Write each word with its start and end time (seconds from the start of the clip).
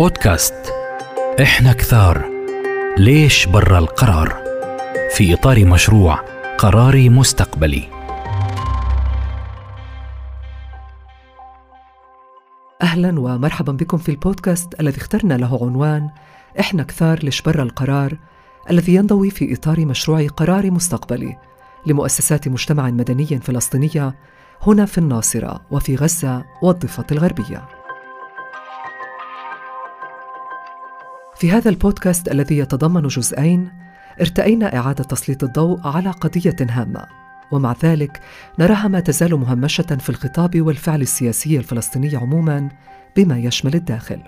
بودكاست 0.00 0.54
إحنا 1.42 1.72
كثار. 1.72 2.30
ليش 2.98 3.46
برا 3.46 3.78
القرار؟ 3.78 4.42
في 5.14 5.34
إطار 5.34 5.64
مشروع 5.64 6.14
قراري 6.58 7.08
مستقبلي. 7.08 7.88
أهلا 12.82 13.20
ومرحبا 13.20 13.72
بكم 13.72 13.98
في 13.98 14.08
البودكاست 14.08 14.80
الذي 14.80 14.96
اخترنا 14.96 15.34
له 15.34 15.58
عنوان 15.62 16.10
إحنا 16.60 16.82
كثار 16.82 17.18
ليش 17.22 17.42
برا 17.42 17.62
القرار 17.62 18.18
الذي 18.70 18.94
ينضوي 18.94 19.30
في 19.30 19.54
إطار 19.54 19.86
مشروع 19.86 20.26
قراري 20.26 20.70
مستقبلي 20.70 21.36
لمؤسسات 21.86 22.48
مجتمع 22.48 22.90
مدني 22.90 23.40
فلسطينية 23.40 24.14
هنا 24.62 24.86
في 24.86 24.98
الناصرة 24.98 25.60
وفي 25.70 25.96
غزة 25.96 26.44
والضفة 26.62 27.06
الغربية. 27.12 27.79
في 31.40 31.50
هذا 31.50 31.70
البودكاست 31.70 32.28
الذي 32.28 32.58
يتضمن 32.58 33.02
جزئين 33.02 33.70
ارتأينا 34.20 34.76
إعادة 34.76 35.04
تسليط 35.04 35.44
الضوء 35.44 35.80
على 35.84 36.10
قضية 36.10 36.56
هامة. 36.60 37.06
ومع 37.52 37.74
ذلك 37.82 38.20
نراها 38.58 38.88
ما 38.88 39.00
تزال 39.00 39.36
مهمشة 39.36 39.96
في 40.00 40.10
الخطاب 40.10 40.60
والفعل 40.60 41.02
السياسي 41.02 41.58
الفلسطيني 41.58 42.16
عموما 42.16 42.68
بما 43.16 43.38
يشمل 43.38 43.74
الداخل. 43.74 44.20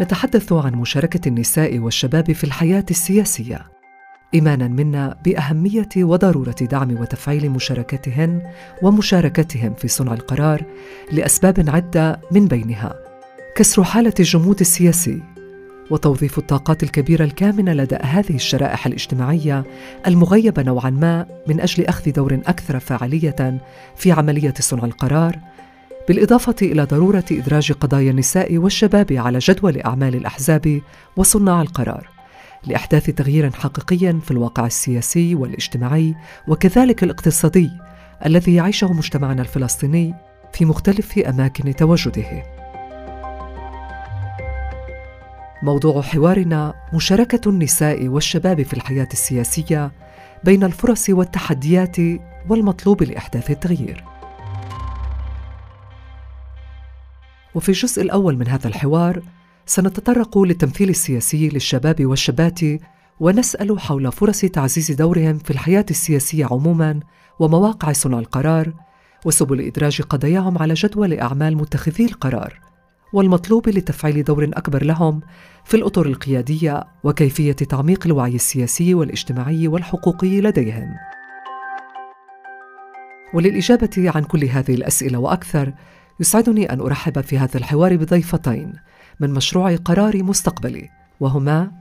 نتحدث 0.00 0.52
عن 0.52 0.74
مشاركة 0.74 1.28
النساء 1.28 1.78
والشباب 1.78 2.32
في 2.32 2.44
الحياة 2.44 2.84
السياسية. 2.90 3.66
إيمانا 4.34 4.68
منا 4.68 5.16
بأهمية 5.24 5.88
وضرورة 5.96 6.56
دعم 6.60 7.00
وتفعيل 7.00 7.50
مشاركتهن 7.50 8.42
ومشاركتهم 8.82 9.74
في 9.74 9.88
صنع 9.88 10.12
القرار 10.12 10.62
لأسباب 11.12 11.64
عدة 11.68 12.20
من 12.30 12.48
بينها. 12.48 13.07
كسر 13.58 13.84
حالة 13.84 14.14
الجمود 14.20 14.60
السياسي 14.60 15.22
وتوظيف 15.90 16.38
الطاقات 16.38 16.82
الكبيرة 16.82 17.24
الكامنة 17.24 17.72
لدى 17.72 17.96
هذه 17.96 18.34
الشرائح 18.34 18.86
الاجتماعية 18.86 19.64
المغيبة 20.06 20.62
نوعا 20.62 20.90
ما 20.90 21.26
من 21.46 21.60
أجل 21.60 21.86
أخذ 21.86 22.12
دور 22.12 22.34
أكثر 22.46 22.78
فاعلية 22.78 23.60
في 23.96 24.12
عملية 24.12 24.54
صنع 24.60 24.84
القرار 24.84 25.38
بالإضافة 26.08 26.54
إلى 26.62 26.84
ضرورة 26.84 27.24
إدراج 27.32 27.72
قضايا 27.72 28.10
النساء 28.10 28.56
والشباب 28.56 29.12
على 29.12 29.38
جدول 29.38 29.80
أعمال 29.80 30.14
الأحزاب 30.14 30.80
وصناع 31.16 31.62
القرار 31.62 32.08
لإحداث 32.66 33.10
تغيير 33.10 33.50
حقيقي 33.50 34.20
في 34.20 34.30
الواقع 34.30 34.66
السياسي 34.66 35.34
والاجتماعي 35.34 36.14
وكذلك 36.48 37.02
الاقتصادي 37.02 37.70
الذي 38.26 38.54
يعيشه 38.54 38.92
مجتمعنا 38.92 39.42
الفلسطيني 39.42 40.14
في 40.52 40.64
مختلف 40.64 41.18
أماكن 41.18 41.76
تواجده. 41.76 42.57
موضوع 45.62 46.02
حوارنا 46.02 46.74
مشاركة 46.92 47.48
النساء 47.48 48.08
والشباب 48.08 48.62
في 48.62 48.74
الحياة 48.74 49.08
السياسية 49.12 49.92
بين 50.44 50.64
الفرص 50.64 51.10
والتحديات 51.10 51.96
والمطلوب 52.48 53.02
لإحداث 53.02 53.50
التغيير. 53.50 54.04
وفي 57.54 57.68
الجزء 57.68 58.02
الأول 58.02 58.36
من 58.36 58.48
هذا 58.48 58.68
الحوار 58.68 59.22
سنتطرق 59.66 60.38
للتمثيل 60.38 60.88
السياسي 60.88 61.48
للشباب 61.48 62.06
والشابات 62.06 62.60
ونسأل 63.20 63.80
حول 63.80 64.12
فرص 64.12 64.40
تعزيز 64.40 64.92
دورهم 64.92 65.38
في 65.38 65.50
الحياة 65.50 65.86
السياسية 65.90 66.46
عموما 66.50 67.00
ومواقع 67.38 67.92
صنع 67.92 68.18
القرار 68.18 68.72
وسبل 69.24 69.60
إدراج 69.60 70.02
قضاياهم 70.02 70.58
على 70.58 70.74
جدول 70.74 71.18
أعمال 71.18 71.56
متخذي 71.56 72.04
القرار 72.04 72.67
والمطلوب 73.12 73.68
لتفعيل 73.68 74.24
دور 74.24 74.44
أكبر 74.44 74.84
لهم 74.84 75.20
في 75.64 75.76
الأطر 75.76 76.06
القيادية 76.06 76.84
وكيفية 77.04 77.52
تعميق 77.52 78.06
الوعي 78.06 78.34
السياسي 78.34 78.94
والاجتماعي 78.94 79.68
والحقوقي 79.68 80.40
لديهم. 80.40 80.94
وللإجابة 83.34 83.90
عن 84.14 84.24
كل 84.24 84.44
هذه 84.44 84.74
الأسئلة 84.74 85.18
وأكثر 85.18 85.72
يسعدني 86.20 86.72
أن 86.72 86.80
أرحب 86.80 87.20
في 87.20 87.38
هذا 87.38 87.56
الحوار 87.58 87.96
بضيفتين 87.96 88.72
من 89.20 89.30
مشروع 89.30 89.76
قراري 89.76 90.22
مستقبلي 90.22 90.88
وهما 91.20 91.72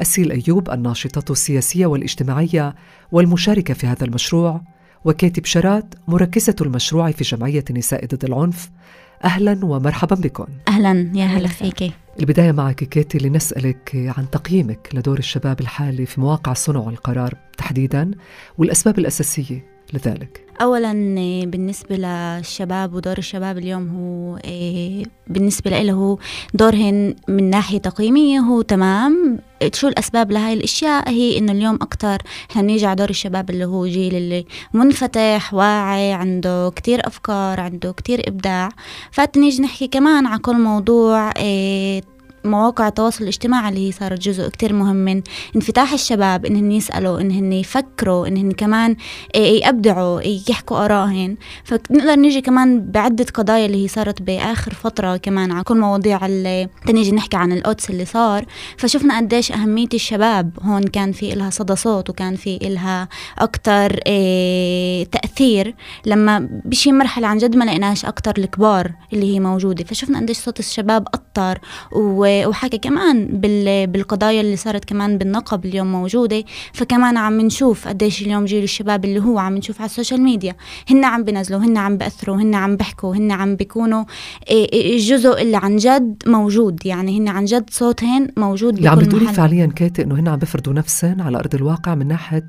أسيل 0.00 0.32
أيوب 0.32 0.70
الناشطة 0.70 1.32
السياسية 1.32 1.86
والاجتماعية 1.86 2.74
والمشاركة 3.12 3.74
في 3.74 3.86
هذا 3.86 4.04
المشروع 4.04 4.60
وكاتب 5.04 5.42
بشارات 5.42 5.94
مركزة 6.08 6.56
المشروع 6.60 7.10
في 7.10 7.24
جمعية 7.24 7.64
نساء 7.70 8.06
ضد 8.06 8.24
العنف 8.24 8.70
أهلا 9.24 9.64
ومرحبا 9.64 10.16
بكم. 10.16 10.46
أهلا 10.68 11.12
يا 11.14 11.24
هلا 11.24 11.48
فيكي 11.48 11.92
البداية 12.20 12.52
معك 12.52 12.84
كيتي 12.84 13.18
لنسألك 13.18 14.12
عن 14.16 14.30
تقييمك 14.30 14.88
لدور 14.94 15.18
الشباب 15.18 15.60
الحالي 15.60 16.06
في 16.06 16.20
مواقع 16.20 16.52
صنع 16.52 16.88
القرار 16.88 17.34
تحديدا 17.58 18.10
والأسباب 18.58 18.98
الأساسية. 18.98 19.73
لذلك. 19.92 20.44
اولا 20.62 20.92
بالنسبة 21.46 21.96
للشباب 21.96 22.94
ودور 22.94 23.18
الشباب 23.18 23.58
اليوم 23.58 23.88
هو 23.88 24.36
إيه، 24.36 25.04
بالنسبة 25.26 25.82
له 25.82 26.18
دورهن 26.54 27.14
من 27.28 27.50
ناحية 27.50 27.78
تقييمية 27.78 28.38
هو 28.38 28.62
تمام. 28.62 29.38
شو 29.72 29.88
الأسباب 29.88 30.32
لهي 30.32 30.52
الأشياء؟ 30.52 31.08
هي 31.08 31.38
إنه 31.38 31.52
اليوم 31.52 31.74
أكثر 31.74 32.18
إحنا 32.50 32.62
بنيجي 32.62 32.86
على 32.86 32.96
دور 32.96 33.10
الشباب 33.10 33.50
اللي 33.50 33.64
هو 33.64 33.86
جيل 33.86 34.14
اللي 34.14 34.44
منفتح 34.72 35.54
واعي 35.54 36.12
عنده 36.12 36.72
كتير 36.76 37.06
أفكار 37.06 37.60
عنده 37.60 37.92
كتير 37.92 38.28
إبداع. 38.28 38.68
فنيجي 39.10 39.62
نحكي 39.62 39.86
كمان 39.86 40.26
على 40.26 40.38
كل 40.38 40.60
موضوع 40.60 41.30
إيه 41.36 42.02
مواقع 42.44 42.88
التواصل 42.88 43.22
الاجتماعي 43.22 43.68
اللي 43.68 43.88
هي 43.88 43.92
صارت 43.92 44.20
جزء 44.20 44.48
كتير 44.48 44.72
مهم 44.72 44.96
من 44.96 45.22
انفتاح 45.56 45.92
الشباب 45.92 46.46
انهن 46.46 46.72
يسألوا 46.72 47.20
انهن 47.20 47.52
يفكروا 47.52 48.26
انهن 48.26 48.52
كمان 48.52 48.96
يبدعوا 49.36 50.20
يحكوا 50.48 50.84
آرائهن 50.84 51.36
فنقدر 51.64 52.14
نيجي 52.14 52.40
كمان 52.40 52.90
بعدة 52.90 53.26
قضايا 53.34 53.66
اللي 53.66 53.84
هي 53.84 53.88
صارت 53.88 54.22
بآخر 54.22 54.74
فترة 54.74 55.16
كمان 55.16 55.52
على 55.52 55.64
كل 55.64 55.78
مواضيع 55.78 56.26
اللي 56.26 56.68
تنيجي 56.86 57.12
نحكي 57.12 57.36
عن 57.36 57.52
القدس 57.52 57.90
اللي 57.90 58.04
صار. 58.04 58.44
فشفنا 58.78 59.16
قديش 59.16 59.52
أهمية 59.52 59.88
الشباب 59.94 60.50
هون 60.62 60.82
كان 60.82 61.12
في 61.12 61.32
إلها 61.32 61.50
صدى 61.50 61.76
صوت 61.76 62.10
وكان 62.10 62.36
في 62.36 62.56
إلها 62.56 63.08
أكتر 63.38 63.90
تأثير. 65.12 65.74
لما 66.06 66.48
بشي 66.64 66.92
مرحلة 66.92 67.26
عن 67.26 67.38
جد 67.38 67.56
ما 67.56 67.64
لقيناش 67.64 68.04
أكتر 68.04 68.34
الكبار 68.38 68.92
اللي 69.12 69.34
هي 69.34 69.40
موجودة. 69.40 69.84
فشفنا 69.84 70.18
قديش 70.18 70.36
صوت 70.36 70.58
الشباب 70.58 71.08
أثر 71.14 71.58
و 71.92 72.33
وحكى 72.46 72.78
كمان 72.78 73.26
بالقضايا 73.86 74.40
اللي 74.40 74.56
صارت 74.56 74.84
كمان 74.84 75.18
بالنقب 75.18 75.64
اليوم 75.64 75.92
موجودة. 75.92 76.44
فكمان 76.72 77.16
عم 77.16 77.40
نشوف 77.40 77.88
قديش 77.88 78.22
اليوم 78.22 78.44
جيل 78.44 78.62
الشباب 78.62 79.04
اللي 79.04 79.20
هو 79.20 79.38
عم 79.38 79.56
نشوف 79.56 79.80
على 79.80 79.86
السوشيال 79.86 80.20
ميديا. 80.20 80.56
هن 80.90 81.04
عم 81.04 81.22
بنزلوا 81.22 81.60
هن 81.60 81.76
عم 81.76 81.96
بأثروا 81.96 82.36
هن 82.36 82.54
عم 82.54 82.76
بحكوا 82.76 83.16
هن 83.16 83.32
عم 83.32 83.56
بيكونوا 83.56 84.04
الجزء 84.50 85.28
إيه، 85.30 85.36
إيه، 85.36 85.42
اللي 85.42 85.56
عن 85.56 85.76
جد 85.76 86.22
موجود. 86.26 86.86
يعني 86.86 87.18
هن 87.18 87.28
عن 87.28 87.44
جد 87.44 87.70
صوتهن 87.70 88.28
موجود 88.36 88.76
اللي 88.76 88.88
عم 88.88 88.98
بتقولي 88.98 89.26
فعليا 89.26 89.66
كاتي 89.66 90.02
إنه 90.02 90.14
هن 90.14 90.28
عم 90.28 90.38
بفرضوا 90.38 90.72
نفسهم 90.72 91.22
على 91.22 91.38
أرض 91.38 91.54
الواقع 91.54 91.94
من 91.94 92.08
ناحية 92.08 92.46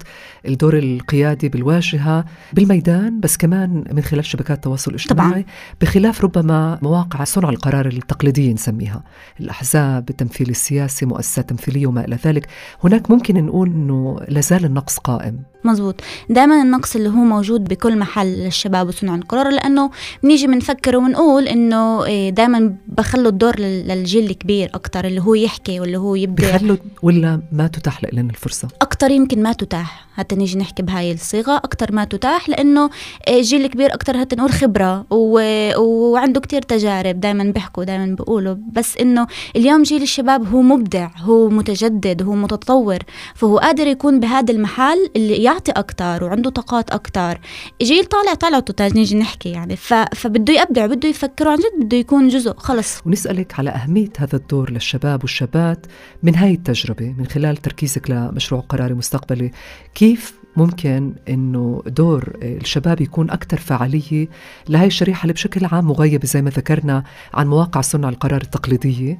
الدور 0.48 0.78
القيادي 0.78 1.50
بالواجهة 1.50 2.26
بالميدان 2.54 3.20
بس 3.20 3.38
كمان 3.38 3.84
من 3.92 4.02
خلال 4.02 4.26
شبكات 4.26 4.58
التواصل 4.58 4.92
الاجتماعي 4.92 5.32
طبعا. 5.32 5.44
بخلاف 5.82 6.22
ربما 6.22 6.80
مواقع 6.82 7.24
صنع 7.24 7.50
القرار 7.50 7.86
التقليدية 7.86 8.54
نسميها. 8.54 9.04
الأحزاب 9.40 9.75
الأحزاب 9.76 10.10
التمثيل 10.10 10.50
السياسي 10.50 11.06
مؤسسات 11.06 11.50
تمثيلية 11.50 11.88
وما 11.88 12.06
إلى 12.06 12.18
ذلك. 12.26 12.48
هناك 12.84 13.12
ممكن 13.12 13.46
نقول 13.46 13.70
أنه 13.70 14.20
لازال 14.28 14.66
النقص 14.66 14.98
قائم. 14.98 15.55
مزبوط 15.66 15.96
دائما 16.30 16.62
النقص 16.62 16.96
اللي 16.96 17.10
هو 17.10 17.14
موجود 17.14 17.64
بكل 17.64 17.98
محل 17.98 18.28
للشباب 18.28 18.88
وصنع 18.88 19.16
القرار 19.16 19.50
لأنه 19.50 19.92
بنيجي 20.24 20.48
بنفكر 20.48 20.98
ونقول 20.98 21.48
أنه 21.48 22.06
إيه، 22.06 22.30
دائما 22.30 22.76
بخلوا 22.88 23.30
الدور 23.30 23.60
للجيل 23.60 24.30
الكبير 24.30 24.70
أكتر 24.74 25.06
اللي 25.06 25.22
هو 25.22 25.34
يحكي 25.34 25.80
واللي 25.80 25.98
هو 25.98 26.16
يبدأ. 26.16 26.58
بخلوا 26.58 26.78
ولا 27.02 27.42
ما 27.52 27.68
تتاح 27.68 28.14
لنا 28.14 28.30
الفرصة؟ 28.30 28.68
أكتر 28.82 29.12
يمكن 29.12 29.44
ما 29.44 29.54
تتاح. 29.54 30.06
حتى 30.16 30.36
نيجي 30.36 30.58
نحكي 30.58 30.84
بهاي 30.84 31.12
الصيغة 31.12 31.56
أكتر 31.58 31.92
ما 31.92 32.04
تتاح 32.04 32.50
لأنه 32.50 32.90
الجيل 33.30 33.60
إيه، 33.60 33.66
الكبير 33.66 33.94
أكتر 33.94 34.18
حتى 34.18 34.36
نقول 34.36 34.52
خبرة 34.52 35.06
و... 35.10 35.40
وعنده 35.78 36.40
كتير 36.42 36.62
تجارب 36.62 37.20
دائما 37.20 37.44
بيحكوا 37.44 37.84
دائما 37.84 38.16
بيقولوا. 38.16 38.56
بس 38.74 38.98
إنه 38.98 39.28
اليوم 39.56 39.84
جيل 39.84 40.02
الشباب 40.02 40.48
هو 40.54 40.62
مبدع 40.62 41.10
هو 41.18 41.50
متجدد 41.50 42.24
هو 42.24 42.36
متطور 42.36 43.00
فهو 43.36 43.58
قادر 43.58 43.88
يكون 43.88 44.20
بهذا 44.20 44.54
المحل 44.54 45.10
اللي 45.16 45.44
يعطي 45.56 45.72
أكتر 45.72 46.24
وعنده 46.24 46.50
طاقات 46.50 46.90
أكتر. 46.90 47.40
جيل 47.82 48.06
طالع 48.06 48.34
طلعته 48.34 48.88
نيجي 48.88 49.16
نحكي 49.16 49.50
يعني. 49.50 49.76
فبده 50.16 50.62
يبدع 50.62 50.86
بده 50.86 51.10
يفكر 51.10 51.48
عن 51.48 51.58
جد 51.58 51.86
بده 51.86 51.98
يكون 51.98 52.28
جزء. 52.28 52.54
خلص. 52.58 53.02
ونسألك 53.06 53.60
على 53.60 53.70
أهمية 53.70 54.10
هذا 54.18 54.36
الدور 54.36 54.72
للشباب 54.72 55.24
والشابات 55.24 55.86
من 56.24 56.36
هاي 56.36 56.54
التجربة 56.54 57.16
من 57.18 57.26
خلال 57.26 57.58
تركيزك 57.58 58.10
لمشروع 58.10 58.62
قراري 58.62 58.94
مستقبلي. 58.94 59.52
كيف 59.96 60.34
ممكن 60.58 61.14
إنه 61.30 61.84
دور 61.88 62.34
الشباب 62.44 63.02
يكون 63.02 63.30
أكثر 63.30 63.58
فعالية 63.58 64.28
لهي 64.70 64.88
الشريحة 64.88 65.22
اللي 65.22 65.34
بشكل 65.34 65.66
عام 65.66 65.86
مغيبة 65.88 66.26
زي 66.28 66.42
ما 66.42 66.50
ذكرنا 66.50 67.04
عن 67.34 67.48
مواقع 67.48 67.82
صنع 67.82 68.10
القرار 68.10 68.42
التقليدية 68.42 69.20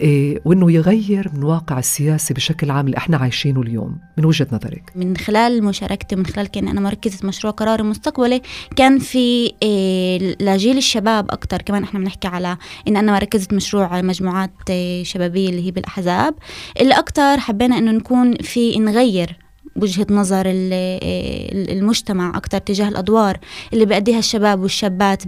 إيه 0.00 0.40
وإنه 0.44 0.72
يغير 0.72 1.30
من 1.34 1.42
واقع 1.44 1.78
السياسي 1.78 2.34
بشكل 2.34 2.70
عام 2.70 2.86
اللي 2.86 2.96
إحنا 2.96 3.16
عايشينه 3.16 3.60
اليوم 3.62 3.98
من 4.18 4.24
وجهة 4.24 4.46
نظرك؟ 4.52 4.92
من 4.96 5.16
خلال 5.16 5.64
مشاركتي 5.64 6.16
من 6.16 6.26
خلال 6.26 6.46
كأن 6.46 6.68
أنا 6.68 6.80
مركزة 6.80 7.26
مشروع 7.28 7.52
قرار 7.52 7.82
مستقبلي 7.82 8.42
كان 8.76 8.98
في 8.98 9.52
إيه 9.62 10.36
لجيل 10.40 10.76
الشباب 10.76 11.30
أكثر 11.30 11.62
كمان 11.62 11.82
إحنا 11.82 12.00
بنحكي 12.00 12.28
على 12.28 12.56
إن 12.88 12.96
أنا 12.96 13.12
مركزة 13.12 13.48
مشروع 13.52 14.00
مجموعات 14.02 14.50
إيه 14.70 15.04
شبابية 15.04 15.48
اللي 15.48 15.66
هي 15.66 15.70
بالأحزاب. 15.70 16.34
اللي 16.80 16.94
أكثر 16.94 17.38
حبينا 17.40 17.78
إنه 17.78 17.90
نكون 17.92 18.34
في 18.36 18.78
نغير 18.78 19.36
وجهة 19.76 20.06
نظر 20.10 20.44
المجتمع 20.46 22.36
أكثر 22.36 22.58
تجاه 22.58 22.88
الأدوار 22.88 23.38
اللي 23.72 23.84
بيأديها 23.84 24.18
الشباب 24.18 24.60
والشابات 24.60 25.22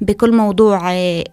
بكل 0.00 0.32
موضوع 0.32 0.92
آه، 0.92 1.24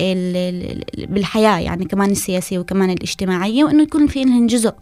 بالحياة 0.98 1.60
يعني 1.60 1.86
كمان 1.86 2.12
السياسية 2.12 2.60
وكمان 2.60 2.90
الاجتماعية 2.90 3.64
وإنه 3.64 3.84
يكون 3.84 4.08
في 4.08 4.22
إنهن 4.22 4.48
جزء 4.48 4.74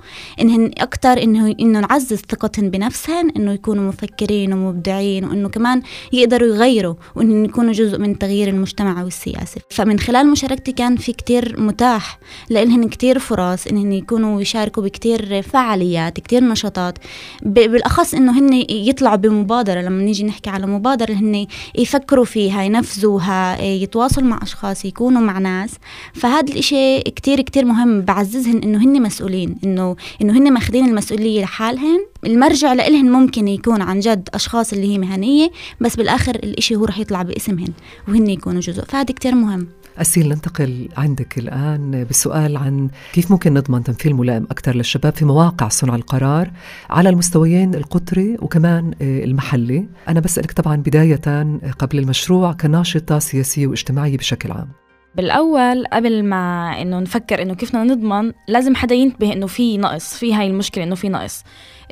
إنهن 0.42 0.72
أكثر 0.78 1.24
إنه 1.24 1.56
إنه 1.60 1.80
نعزز 1.80 2.22
ثقتهن 2.30 2.70
بنفسهن 2.70 3.30
إنه 3.30 3.52
يكونوا 3.52 3.88
مفكرين 3.88 4.54
ومبدعين 4.54 5.26
وإنه 5.26 5.50
كمان 5.50 5.82
يقدروا 6.14 6.48
يغيروا 6.48 6.96
وإنهم 7.16 7.46
يكونوا 7.46 7.74
جزء 7.74 7.98
من 7.98 8.20
تغيير 8.20 8.48
المجتمع 8.48 9.04
والسياسي 9.04 9.60
فمن 9.70 10.00
خلال 10.00 10.32
مشاركتي 10.32 10.72
كان 10.72 10.96
في 10.96 11.14
كتير 11.14 11.60
متاح 11.60 12.20
لإلهن 12.50 12.90
كتير 12.90 13.20
فرص 13.20 13.68
إنهن 13.68 13.94
يكونوا 13.94 14.42
يشاركوا 14.42 14.84
بكتير 14.84 15.42
فعاليات 15.42 16.20
كتير 16.20 16.44
نشاطات 16.44 16.98
بالأخص 17.68 18.14
إنه 18.14 18.40
هن 18.40 18.66
يطلعوا 18.70 19.16
بمبادرة 19.16 19.82
لما 19.82 20.04
نيجي 20.04 20.24
نحكي 20.24 20.50
على 20.50 20.68
مبادرة 20.68 21.14
هن 21.14 21.48
يفكروا 21.76 22.26
فيها 22.26 22.64
ينفذوها 22.64 23.62
يتواصلوا 23.62 24.28
مع 24.28 24.40
أشخاص 24.42 24.86
يكونوا 24.86 25.22
مع 25.22 25.40
ناس. 25.40 25.72
فهذا 26.14 26.54
الإشي 26.54 27.02
كتير 27.02 27.42
كتير 27.42 27.66
مهم. 27.66 28.02
بعززهن 28.02 28.58
إنه 28.64 28.84
هن 28.84 29.02
مسؤولين 29.02 29.58
إنه 29.64 29.96
إنه 30.22 30.34
هن 30.38 30.54
ماخذين 30.54 30.86
المسؤولية 30.86 31.42
لحالهن. 31.42 32.00
المرجع 32.26 32.74
لإلهن 32.74 33.12
ممكن 33.12 33.48
يكون 33.48 33.82
عن 33.82 34.00
جد 34.00 34.30
أشخاص 34.34 34.74
اللي 34.74 34.94
هي 34.94 34.98
مهنية 34.98 35.52
بس 35.82 35.96
بالآخر 35.96 36.36
الإشي 36.36 36.76
هو 36.76 36.86
رح 36.86 36.98
يطلع 37.00 37.22
باسمهن 37.22 37.74
وهن 38.08 38.30
يكونوا 38.30 38.62
جزء. 38.62 38.84
فهذا 38.84 39.14
كتير 39.14 39.36
مهم. 39.36 39.68
أسيل 39.98 40.30
ننتقل 40.30 40.90
عندك 40.98 41.38
الآن 41.38 42.06
بسؤال 42.10 42.58
عن 42.58 42.90
كيف 43.14 43.32
ممكن 43.32 43.54
نضمن 43.54 43.84
تمثيل 43.84 44.16
ملائم 44.16 44.44
أكثر 44.44 44.76
للشباب 44.76 45.14
في 45.14 45.26
مواقع 45.26 45.68
صنع 45.68 45.96
القرار 45.96 46.52
على 46.90 47.10
المستويين 47.10 47.76
القطري 47.76 48.38
وكمان 48.42 48.92
المحلي. 49.02 49.88
أنا 50.08 50.20
بسألك 50.20 50.52
طبعا 50.52 50.76
بداية 50.76 51.50
قبل 51.80 52.00
المشروع 52.00 52.54
كناشطة 52.54 53.20
سياسية 53.20 53.68
واجتماعية 53.68 54.18
بشكل 54.18 54.52
عام. 54.52 54.68
بالأول 55.16 55.86
قبل 55.94 56.24
ما 56.24 56.76
إنه 56.82 57.00
نفكر 57.00 57.42
إنه 57.42 57.54
كيف 57.54 57.70
بدنا 57.70 57.84
نضمن 57.84 58.32
لازم 58.48 58.76
حدا 58.76 58.96
ينتبه 58.96 59.34
إنه 59.34 59.48
في 59.48 59.78
نقص 59.78 60.18
في 60.18 60.34
هاي 60.34 60.48
المشكلة 60.48 60.84
إنه 60.84 60.96
في 60.96 61.10
نقص. 61.10 61.44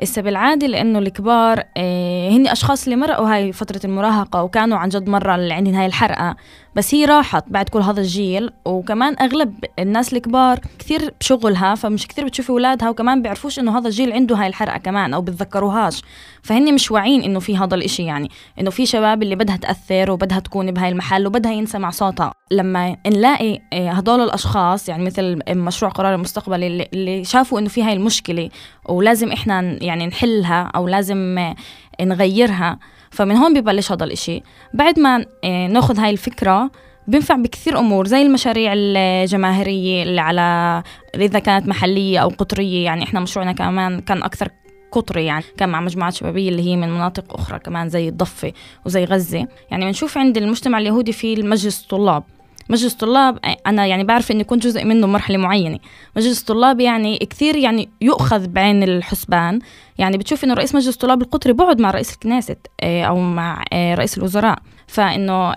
هسه 0.02 0.22
بالعاده 0.22 0.66
لأنه 0.66 0.98
الكبار 0.98 1.64
آه 1.76 2.30
هن 2.30 2.46
أشخاص 2.46 2.84
اللي 2.84 2.96
مرقوا 2.96 3.34
هاي 3.34 3.52
فترة 3.52 3.80
المراهقة 3.84 4.42
وكانوا 4.42 4.78
عن 4.78 4.88
جد 4.88 5.08
مرة 5.08 5.34
اللي 5.34 5.54
عندهم 5.54 5.74
هاي 5.74 5.86
الحرقة. 5.86 6.36
بس 6.76 6.94
هي 6.94 7.04
راحت 7.04 7.44
بعد 7.48 7.68
كل 7.68 7.80
هذا 7.80 8.00
الجيل 8.00 8.50
وكمان 8.64 9.16
أغلب 9.20 9.64
الناس 9.78 10.12
الكبار 10.12 10.60
كثير 10.78 11.14
بشغلها 11.20 11.74
فمش 11.74 12.06
كثير 12.06 12.24
بتشوفي 12.24 12.50
أولادها 12.50 12.90
وكمان 12.90 13.22
بيعرفوش 13.22 13.58
إنه 13.58 13.78
هذا 13.78 13.88
الجيل 13.88 14.12
عنده 14.12 14.36
هاي 14.36 14.46
الحرقة 14.46 14.78
كمان 14.78 15.14
أو 15.14 15.22
بتذكروهاش. 15.22 16.02
فهن 16.42 16.74
مش 16.74 16.90
واعيين 16.90 17.22
إنه 17.22 17.40
في 17.40 17.56
هذا 17.56 17.74
الإشي 17.74 18.04
يعني 18.04 18.30
إنه 18.60 18.70
في 18.70 18.86
شباب 18.86 19.22
اللي 19.22 19.36
بدها 19.36 19.56
تأثر 19.56 20.10
وبدها 20.10 20.38
تكون 20.38 20.70
بهاي 20.70 20.88
المحل 20.88 21.26
وبدها 21.26 21.52
ينسمع 21.52 21.90
صوتها. 21.90 22.32
لما 22.50 22.96
نلاقي 23.06 23.60
آه، 23.72 23.90
هدول 23.90 24.20
الأشخاص 24.20 24.88
يعني 24.88 25.04
مثل 25.04 25.38
مشروع 25.48 25.90
قرار 25.90 26.14
المستقبل 26.14 26.86
اللي 26.94 27.24
شافوا 27.24 27.58
إنه 27.58 27.68
في 27.68 27.82
هاي 27.82 27.92
المشكلة 27.92 28.48
ولازم 28.90 29.32
إحنا 29.32 29.84
يعني 29.84 30.06
نحلها 30.06 30.62
أو 30.62 30.88
لازم 30.88 31.38
آه، 31.38 31.54
نغيرها. 32.00 32.78
فمن 33.10 33.36
هون 33.36 33.60
ببلش 33.60 33.92
هذا 33.92 34.04
الإشي. 34.04 34.42
بعد 34.74 34.98
ما 34.98 35.24
آه، 35.44 35.66
ناخذ 35.66 35.98
هاي 35.98 36.10
الفكرة 36.10 36.70
بينفع 37.08 37.36
بكثير 37.36 37.78
أمور 37.78 38.06
زي 38.06 38.22
المشاريع 38.22 38.72
الجماهيرية 38.74 40.02
اللي 40.02 40.20
على 40.20 40.82
إذا 41.14 41.38
كانت 41.38 41.68
محلية 41.68 42.18
أو 42.18 42.28
قطرية. 42.28 42.84
يعني 42.84 43.04
إحنا 43.04 43.20
مشروعنا 43.20 43.52
كمان 43.52 44.00
كان 44.00 44.22
أكثر 44.22 44.48
قطري 44.92 45.24
يعني 45.24 45.44
كان 45.56 45.68
مع 45.68 45.80
مجموعات 45.80 46.14
شبابية 46.14 46.48
اللي 46.48 46.62
هي 46.62 46.76
من 46.76 46.88
مناطق 46.88 47.34
أخرى 47.34 47.58
كمان 47.58 47.88
زي 47.88 48.08
الضفة 48.08 48.52
وزي 48.86 49.04
غزة. 49.04 49.46
يعني 49.70 49.84
بنشوف 49.84 50.18
عند 50.18 50.36
المجتمع 50.36 50.78
اليهودي 50.78 51.12
في 51.12 51.34
المجلس 51.34 51.82
الطلاب. 51.82 52.22
مجلس 52.70 52.92
الطلاب 52.92 53.38
أنا 53.66 53.86
يعني 53.86 54.04
بعرف 54.04 54.30
إني 54.30 54.44
كنت 54.44 54.66
جزء 54.66 54.84
منه 54.84 55.06
مرحلة 55.06 55.38
معينة. 55.38 55.78
مجلس 56.16 56.40
الطلاب 56.40 56.80
يعني 56.80 57.18
كثير 57.18 57.56
يعني 57.56 57.88
يؤخذ 58.00 58.48
بعين 58.48 58.82
الحسبان. 58.82 59.58
يعني 59.98 60.18
بتشوف 60.18 60.44
إنه 60.44 60.54
رئيس 60.54 60.74
مجلس 60.74 60.94
الطلاب 60.94 61.22
القطري 61.22 61.52
بقعد 61.52 61.80
مع 61.80 61.90
رئيس 61.90 62.12
الكنيست 62.12 62.58
آه، 62.80 63.04
أو 63.04 63.20
مع 63.20 63.64
رئيس 63.72 64.18
الوزراء. 64.18 64.58
فإنه 64.86 65.54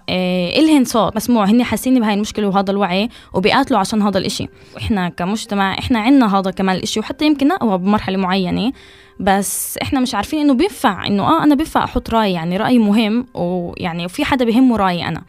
إلهن 0.59 0.85
صوت. 0.85 1.15
مسموع 1.15 1.45
هن 1.45 1.63
حاسين 1.63 1.99
بهاي 1.99 2.13
المشكلة 2.13 2.47
وهذا 2.47 2.71
الوعي 2.71 3.09
وبيقاتلوا 3.33 3.79
عشان 3.79 4.01
هذا 4.01 4.17
الإشي. 4.17 4.47
وإحنا 4.75 5.09
كمجتمع 5.09 5.79
إحنا 5.79 5.99
عندنا 5.99 6.39
هذا 6.39 6.51
كمان 6.51 6.75
الإشي 6.75 6.99
وحتى 6.99 7.25
يمكن 7.25 7.47
نقوى 7.47 7.77
بمرحلة 7.77 8.17
معينة. 8.17 8.71
بس 9.19 9.77
إحنا 9.81 9.99
مش 9.99 10.15
عارفين 10.15 10.39
إنه 10.39 10.53
بينفع 10.53 11.07
إنه 11.07 11.23
آه 11.23 11.43
أنا 11.43 11.55
بينفع 11.55 11.83
أحط 11.83 12.09
رأي 12.09 12.33
يعني 12.33 12.57
رأي 12.57 12.79
مهم 12.79 13.25
ويعني 13.33 14.05
وفي 14.05 14.25
حدا 14.25 14.45
بهمه 14.45 14.77
رأيي 14.77 15.07
أنا. 15.07 15.21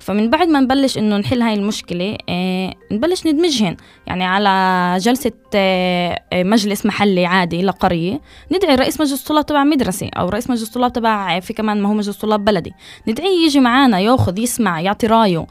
فمن 0.00 0.30
بعد 0.30 0.48
ما 0.48 0.60
نبلش 0.60 0.98
إنه 0.98 1.16
نحل 1.16 1.42
هاي 1.42 1.54
المشكلة 1.54 2.18
آه 2.28 2.74
نبلش 2.92 3.26
ندمجهن. 3.26 3.76
يعني 4.06 4.24
على 4.24 4.98
جلسة 5.00 5.32
آه, 5.54 6.22
آه، 6.32 6.42
مجلس 6.42 6.86
محلي 6.86 7.26
عادي 7.26 7.62
لقرية 7.62 8.20
ندعي 8.52 8.74
رئيس 8.74 9.00
مجلس 9.00 9.22
الطلاب 9.22 9.46
تبع 9.46 9.64
مدرسة 9.64 10.10
أو 10.16 10.28
رئيس 10.28 10.50
مجلس 10.50 10.68
الطلاب 10.68 10.92
تبع 10.92 11.40
في 11.40 11.52
كمان 11.52 11.82
ما 11.82 11.88
هو 11.88 11.94
مجلس 11.94 12.16
طلاب 12.16 12.44
بلدي. 12.44 12.72
ندعيه 13.08 13.46
يجي 13.46 13.60
معنا 13.60 14.00
يأخذ 14.00 14.38
يسمع 14.38 14.80
يعطي 14.80 15.06
رأيه. 15.06 15.46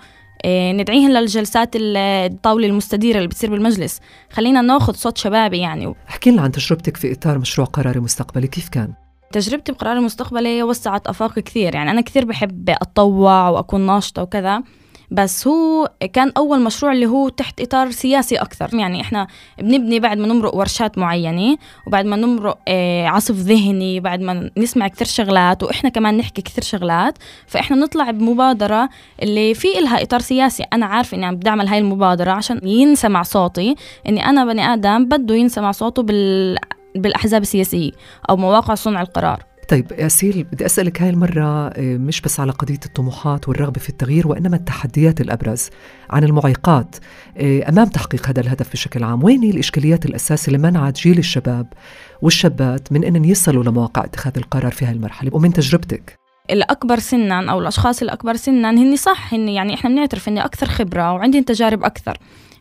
ندعيهم 0.46 1.12
للجلسات 1.12 1.70
الطاولة 1.76 2.68
المستديرة 2.68 3.18
اللي 3.18 3.28
بتصير 3.28 3.50
بالمجلس. 3.50 4.00
خلينا 4.32 4.62
نأخذ 4.62 4.94
صوت 4.94 5.18
شبابي 5.18 5.58
يعني. 5.58 5.94
احكي 6.10 6.32
لنا 6.32 6.42
عن 6.42 6.52
تجربتك 6.52 6.98
في 6.98 7.12
إطار 7.12 7.38
مشروع 7.40 7.68
قراري 7.68 8.00
مستقبلي 8.00 8.48
كيف 8.48 8.70
كان؟ 8.70 8.94
تجربتي 9.32 9.72
بقرار 9.72 9.98
المستقبلي 9.98 10.64
وسعت 10.64 11.08
آفاق 11.08 11.40
كثير. 11.40 11.76
يعني 11.76 11.92
أنا 11.92 12.02
كثير 12.02 12.26
بحب 12.26 12.70
أتطوع 12.70 13.50
وأكون 13.50 13.82
ناشطة 13.82 14.22
وكذا 14.22 14.64
بس 15.12 15.48
هو 15.48 15.90
كان 16.14 16.32
أول 16.38 16.62
مشروع 16.62 16.92
اللي 16.92 17.06
هو 17.06 17.30
تحت 17.30 17.62
إطار 17.62 17.92
سياسي 17.92 18.36
أكثر. 18.36 18.70
يعني 18.74 19.02
إحنا 19.02 19.28
بنبني 19.60 20.00
بعد 20.00 20.18
ما 20.18 20.28
نمرق 20.28 20.56
ورشات 20.56 20.98
معينة 20.98 21.58
وبعد 21.88 22.06
ما 22.06 22.16
نمرق 22.16 22.58
آه، 22.68 23.08
عصف 23.08 23.36
ذهني 23.36 24.00
بعد 24.00 24.22
ما 24.22 24.52
نسمع 24.58 24.88
كثير 24.88 25.08
شغلات 25.08 25.64
وإحنا 25.64 25.90
كمان 25.90 26.18
نحكي 26.18 26.42
كثير 26.42 26.64
شغلات. 26.64 27.18
فإحنا 27.48 27.78
نطلع 27.78 28.12
بمبادرة 28.12 28.90
اللي 29.24 29.54
في 29.54 29.80
إلها 29.80 30.04
إطار 30.04 30.20
سياسي. 30.20 30.64
أنا 30.74 30.86
عارفة 30.86 31.18
إني 31.18 31.26
عم 31.26 31.36
بدي 31.36 31.50
أعمل 31.50 31.68
هاي 31.68 31.80
المبادرة 31.80 32.32
عشان 32.32 32.68
ينسمع 32.68 33.24
صوتي 33.24 33.76
إني 34.08 34.26
أنا 34.26 34.46
بني 34.46 34.74
آدم 34.74 35.06
بده 35.06 35.36
ينسمع 35.36 35.72
صوته 35.72 36.04
بال 36.04 36.58
بالأحزاب 36.96 37.42
السياسية 37.42 37.92
أو 38.30 38.38
مواقع 38.38 38.76
صنع 38.76 39.02
القرار. 39.02 39.50
طيب 39.70 39.92
ياسيل 39.92 40.44
بدي 40.44 40.66
أسألك 40.66 41.02
هاي 41.02 41.10
المرة 41.10 41.68
آه، 41.68 41.98
مش 41.98 42.22
بس 42.22 42.40
على 42.40 42.52
قضية 42.52 42.80
الطموحات 42.86 43.50
والرغبة 43.50 43.80
في 43.80 43.90
التغيير 43.90 44.28
وإنما 44.28 44.56
التحديات 44.56 45.22
الأبرز 45.22 45.70
عن 46.10 46.24
المعيقات. 46.24 46.96
آه، 47.38 47.70
أمام 47.70 47.88
تحقيق 47.88 48.28
هذا 48.28 48.42
الهدف 48.42 48.72
بشكل 48.72 49.04
عام 49.04 49.24
وين 49.24 49.44
هي 49.44 49.50
الإشكاليات 49.50 50.06
الأساسية 50.06 50.48
اللي 50.48 50.70
منعت 50.70 51.00
جيل 51.00 51.18
الشباب 51.18 51.74
والشابات 52.22 52.92
من 52.92 53.04
أن 53.04 53.26
يصلوا 53.26 53.64
لمواقع 53.64 54.04
اتخاذ 54.04 54.34
القرار 54.38 54.72
في 54.72 54.86
هاي 54.86 54.92
المرحلة 54.92 55.32
ومن 55.34 55.54
تجربتك؟ 55.54 56.20
الأكبر 56.52 57.00
سنا 57.00 57.52
أو 57.52 57.60
الأشخاص 57.60 58.02
الأكبر 58.02 58.36
سنا 58.36 58.70
هن 58.70 58.96
صح 58.96 59.34
هن 59.34 59.50
يعني 59.50 59.74
إحنا 59.74 59.90
بنعترف 59.90 60.28
إني 60.28 60.46
أكثر 60.46 60.68
خبرة 60.68 61.14
وعندي 61.14 61.42
تجارب 61.42 61.84
أكثر. 61.84 62.18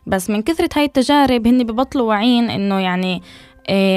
بس 0.07 0.29
من 0.29 0.41
كثرة 0.41 0.69
هاي 0.75 0.85
التجارب 0.85 1.47
هن 1.47 1.63
ببطلوا 1.63 2.09
واعيين 2.09 2.49
إنه 2.49 2.79
يعني 2.79 3.21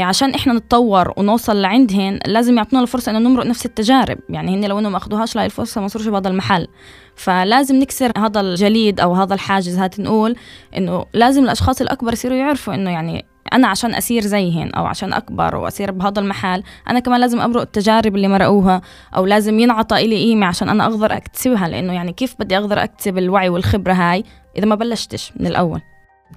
عشان 0.03 0.35
إحنا 0.35 0.53
نتطور 0.53 1.13
ونوصل 1.17 1.63
لعندهن 1.63 2.19
لازم 2.27 2.57
يعطونا 2.57 2.83
الفرصة 2.83 3.11
إنه 3.11 3.19
نمرق 3.19 3.47
نفس 3.47 3.67
التجارب. 3.67 4.19
يعني 4.29 4.55
هن 4.55 4.65
لو 4.65 4.79
إنه 4.79 4.89
ما 4.89 4.97
اخذوهاش 4.97 5.37
لهي 5.37 5.47
الفرصة 5.47 5.81
ما 5.81 5.89
صارش 5.89 6.09
بهذا 6.09 6.29
المحل. 6.29 6.69
فلازم 7.17 7.77
نكسر 7.77 8.13
هذا 8.19 8.41
الجليد 8.41 9.01
أو 9.01 9.15
هذا 9.15 9.35
الحاجز 9.35 9.79
هات 9.79 10.01
نقول 10.01 10.37
إنه 10.77 11.05
لازم 11.15 11.45
الأشخاص 11.45 11.81
الأكبر 11.81 12.13
يصيروا 12.13 12.37
يعرفوا 12.37 12.75
إنه 12.75 12.91
يعني 12.91 13.25
أنا 13.53 13.69
عشان 13.69 13.95
أسير 13.95 14.23
زيهن 14.23 14.71
أو 14.71 14.87
عشان 14.87 15.13
أكبر 15.13 15.57
وأسير 15.57 15.91
بهذا 15.91 16.21
المحل 16.21 16.63
أنا 16.91 16.99
كمان 16.99 17.21
لازم 17.21 17.41
أمرق 17.41 17.61
التجارب 17.61 18.17
اللي 18.17 18.29
مرقوها 18.29 18.83
أو 19.17 19.27
لازم 19.27 19.59
ينعطى 19.59 20.07
لي 20.07 20.17
قيمة 20.17 20.47
عشان 20.47 20.69
أنا 20.69 20.87
أقدر 20.87 21.17
أكتسبها. 21.17 21.69
لأنه 21.69 21.93
يعني 21.93 22.13
كيف 22.13 22.35
بدي 22.41 22.59
أقدر 22.59 22.83
أكتسب 22.83 23.19
الوعي 23.19 23.49
والخبرة 23.49 23.93
هاي 23.93 24.25
إذا 24.59 24.67
ما 24.67 24.75
بلشتش 24.75 25.33
من 25.37 25.47
الأول؟ 25.47 25.81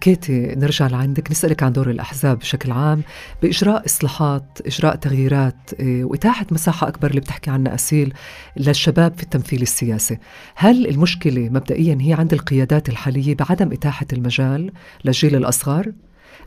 كيتي 0.02 0.56
نرجع 0.56 0.88
لعندك 0.88 1.32
نسألك 1.32 1.64
عن 1.64 1.74
دور 1.74 1.90
الأحزاب 1.90 2.40
بشكل 2.40 2.72
عام 2.72 3.02
بإجراء 3.42 3.86
إصلاحات 3.86 4.60
إجراء 4.66 4.96
تغييرات 4.96 5.74
إيه، 5.80 6.04
وإتاحة 6.04 6.46
مساحة 6.52 6.88
أكبر 6.88 7.10
اللي 7.10 7.22
بتحكي 7.22 7.52
عنها 7.52 7.75
أسيل 7.75 8.14
للشباب 8.58 9.14
في 9.18 9.24
التمثيل 9.24 9.62
السياسي. 9.62 10.18
هل 10.56 10.88
المشكلة 10.88 11.50
مبدئيا 11.50 11.98
هي 12.02 12.14
عند 12.14 12.34
القيادات 12.34 12.90
الحالية 12.90 13.36
بعدم 13.36 13.72
إتاحة 13.72 14.08
المجال 14.14 14.72
للجيل 15.06 15.36
الأصغر؟ 15.36 15.92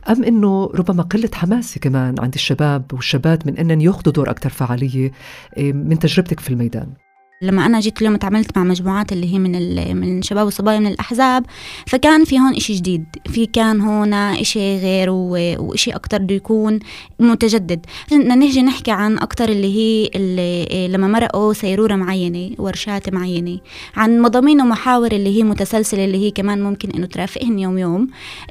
أم 0.09 0.23
أنه 0.23 0.71
ربما 0.75 1.03
قلة 1.03 1.29
حماسة 1.33 1.79
كمان 1.79 2.15
عند 2.19 2.33
الشباب 2.33 2.93
والشابات 2.93 3.47
من 3.47 3.57
أنهم 3.57 3.81
يأخذوا 3.81 4.13
دور 4.13 4.29
أكثر 4.29 4.49
فعالية 4.49 5.11
إيه، 5.57 5.73
من 5.73 5.99
تجربتك 5.99 6.39
في 6.39 6.49
الميدان؟ 6.49 7.08
لما 7.41 7.65
أنا 7.65 7.79
جيت 7.79 8.01
اليوم 8.01 8.15
تعاملت 8.15 8.57
مع 8.57 8.63
مجموعات 8.63 9.11
اللي 9.11 9.33
هي 9.33 9.39
من 9.39 9.51
من 9.97 10.19
الشباب 10.19 10.45
والصبايا 10.45 10.79
من 10.79 10.87
الأحزاب 10.87 11.45
فكان 11.87 12.25
في 12.25 12.39
هون 12.39 12.55
إشي 12.55 12.73
جديد. 12.73 13.05
في 13.29 13.45
كان 13.45 13.81
هون 13.81 14.13
إشي 14.13 14.77
غير 14.77 15.09
وإشي 15.09 15.91
أكثر 15.91 16.17
بده 16.17 16.35
يكون 16.35 16.79
متجدد. 17.19 17.85
بدنا 18.11 18.35
نجي 18.35 18.61
نحكي 18.61 18.91
عن 18.91 19.17
أكثر 19.17 19.49
اللي 19.49 19.75
هي 19.75 20.09
اللي 20.15 20.87
لما 20.87 21.07
مرقوا 21.07 21.53
سيرورة 21.53 21.95
معينة 21.95 22.55
ورشات 22.57 23.13
معينة. 23.13 23.59
عن 23.95 24.21
مضامين 24.21 24.61
ومحاور 24.61 25.11
اللي 25.11 25.37
هي 25.37 25.43
متسلسلة 25.43 26.05
اللي 26.05 26.17
هي 26.17 26.31
كمان 26.31 26.63
ممكن 26.63 26.91
إنه 26.91 27.05
ترافقهن 27.05 27.59
يوم 27.59 27.77
يوم 27.77 28.07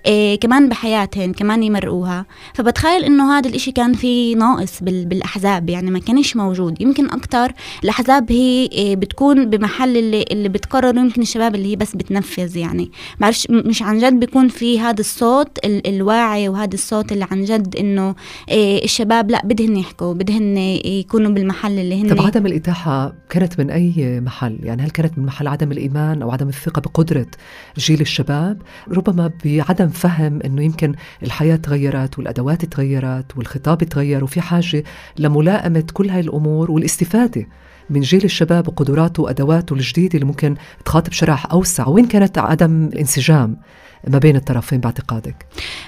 إيه 0.06 0.40
كمان 0.40 0.68
بحياتهن 0.68 1.32
كمان 1.32 1.62
يمرقوها. 1.62 2.26
فبتخيل 2.54 3.04
إنه 3.04 3.38
هذا 3.38 3.48
الإشي 3.48 3.72
كان 3.72 3.92
في 3.92 4.34
ناقص 4.34 4.82
بالأحزاب 4.82 5.70
يعني 5.70 5.90
ما 5.90 5.98
كانش 5.98 6.36
موجود. 6.36 6.80
يمكن 6.80 7.06
أكثر 7.06 7.52
الأحزاب 7.84 8.32
هي 8.32 8.77
بتكون 8.78 9.50
بمحل 9.50 9.96
اللي 9.96 10.24
اللي 10.30 10.48
بتقرر 10.48 10.96
يمكن 10.96 11.22
الشباب 11.22 11.54
اللي 11.54 11.70
هي 11.70 11.76
بس 11.76 11.96
بتنفذ 11.96 12.56
يعني. 12.56 12.90
بعرفش 13.20 13.46
مش 13.50 13.82
عن 13.82 13.98
جد 13.98 14.20
بيكون 14.20 14.48
في 14.48 14.80
هذا 14.80 15.00
الصوت 15.00 15.58
الواعي 15.64 16.48
وهذا 16.48 16.74
الصوت 16.74 17.12
اللي 17.12 17.26
عن 17.30 17.44
جد 17.44 17.76
إنه 17.76 18.14
إيه، 18.48 18.84
الشباب 18.84 19.30
لا 19.30 19.42
بدهن 19.44 19.76
يحكوا 19.76 20.14
بدهن 20.14 20.56
يكونوا 20.56 21.30
بالمحل 21.30 21.78
اللي 21.78 22.02
هن. 22.02 22.14
طب 22.14 22.22
عدم 22.22 22.46
الإتاحة 22.46 23.14
كانت 23.30 23.60
من 23.60 23.70
أي 23.70 24.20
محل؟ 24.20 24.58
يعني 24.62 24.82
هل 24.82 24.90
كانت 24.90 25.18
من 25.18 25.26
محل 25.26 25.48
عدم 25.48 25.72
الإيمان 25.72 26.22
أو 26.22 26.30
عدم 26.30 26.48
الثقة 26.48 26.80
بقدرة 26.80 27.26
جيل 27.78 28.00
الشباب؟ 28.00 28.62
ربما 28.88 29.30
بعدم 29.44 29.88
فهم 29.88 30.40
إنه 30.44 30.62
يمكن 30.62 30.94
الحياة 31.22 31.56
تغيرت 31.56 32.18
والأدوات 32.18 32.64
تغيرت 32.64 33.36
والخطاب 33.36 33.84
تغير 33.84 34.24
وفي 34.24 34.40
حاجة 34.40 34.84
لملائمة 35.18 35.84
كل 35.92 36.10
هاي 36.10 36.20
الأمور 36.20 36.70
والاستفادة 36.70 37.46
من 37.90 38.00
جيل 38.00 38.24
الشباب 38.24 38.68
وقدراته 38.68 39.22
وأدواته 39.22 39.74
الجديدة 39.74 40.14
اللي 40.14 40.26
ممكن 40.26 40.56
تخاطب 40.84 41.12
شرائح 41.12 41.52
أوسع. 41.52 41.88
وين 41.88 42.06
كانت 42.06 42.38
عدم 42.38 42.84
الانسجام 42.92 43.56
ما 44.08 44.18
بين 44.18 44.36
الطرفين 44.36 44.80
باعتقادك؟ 44.80 45.46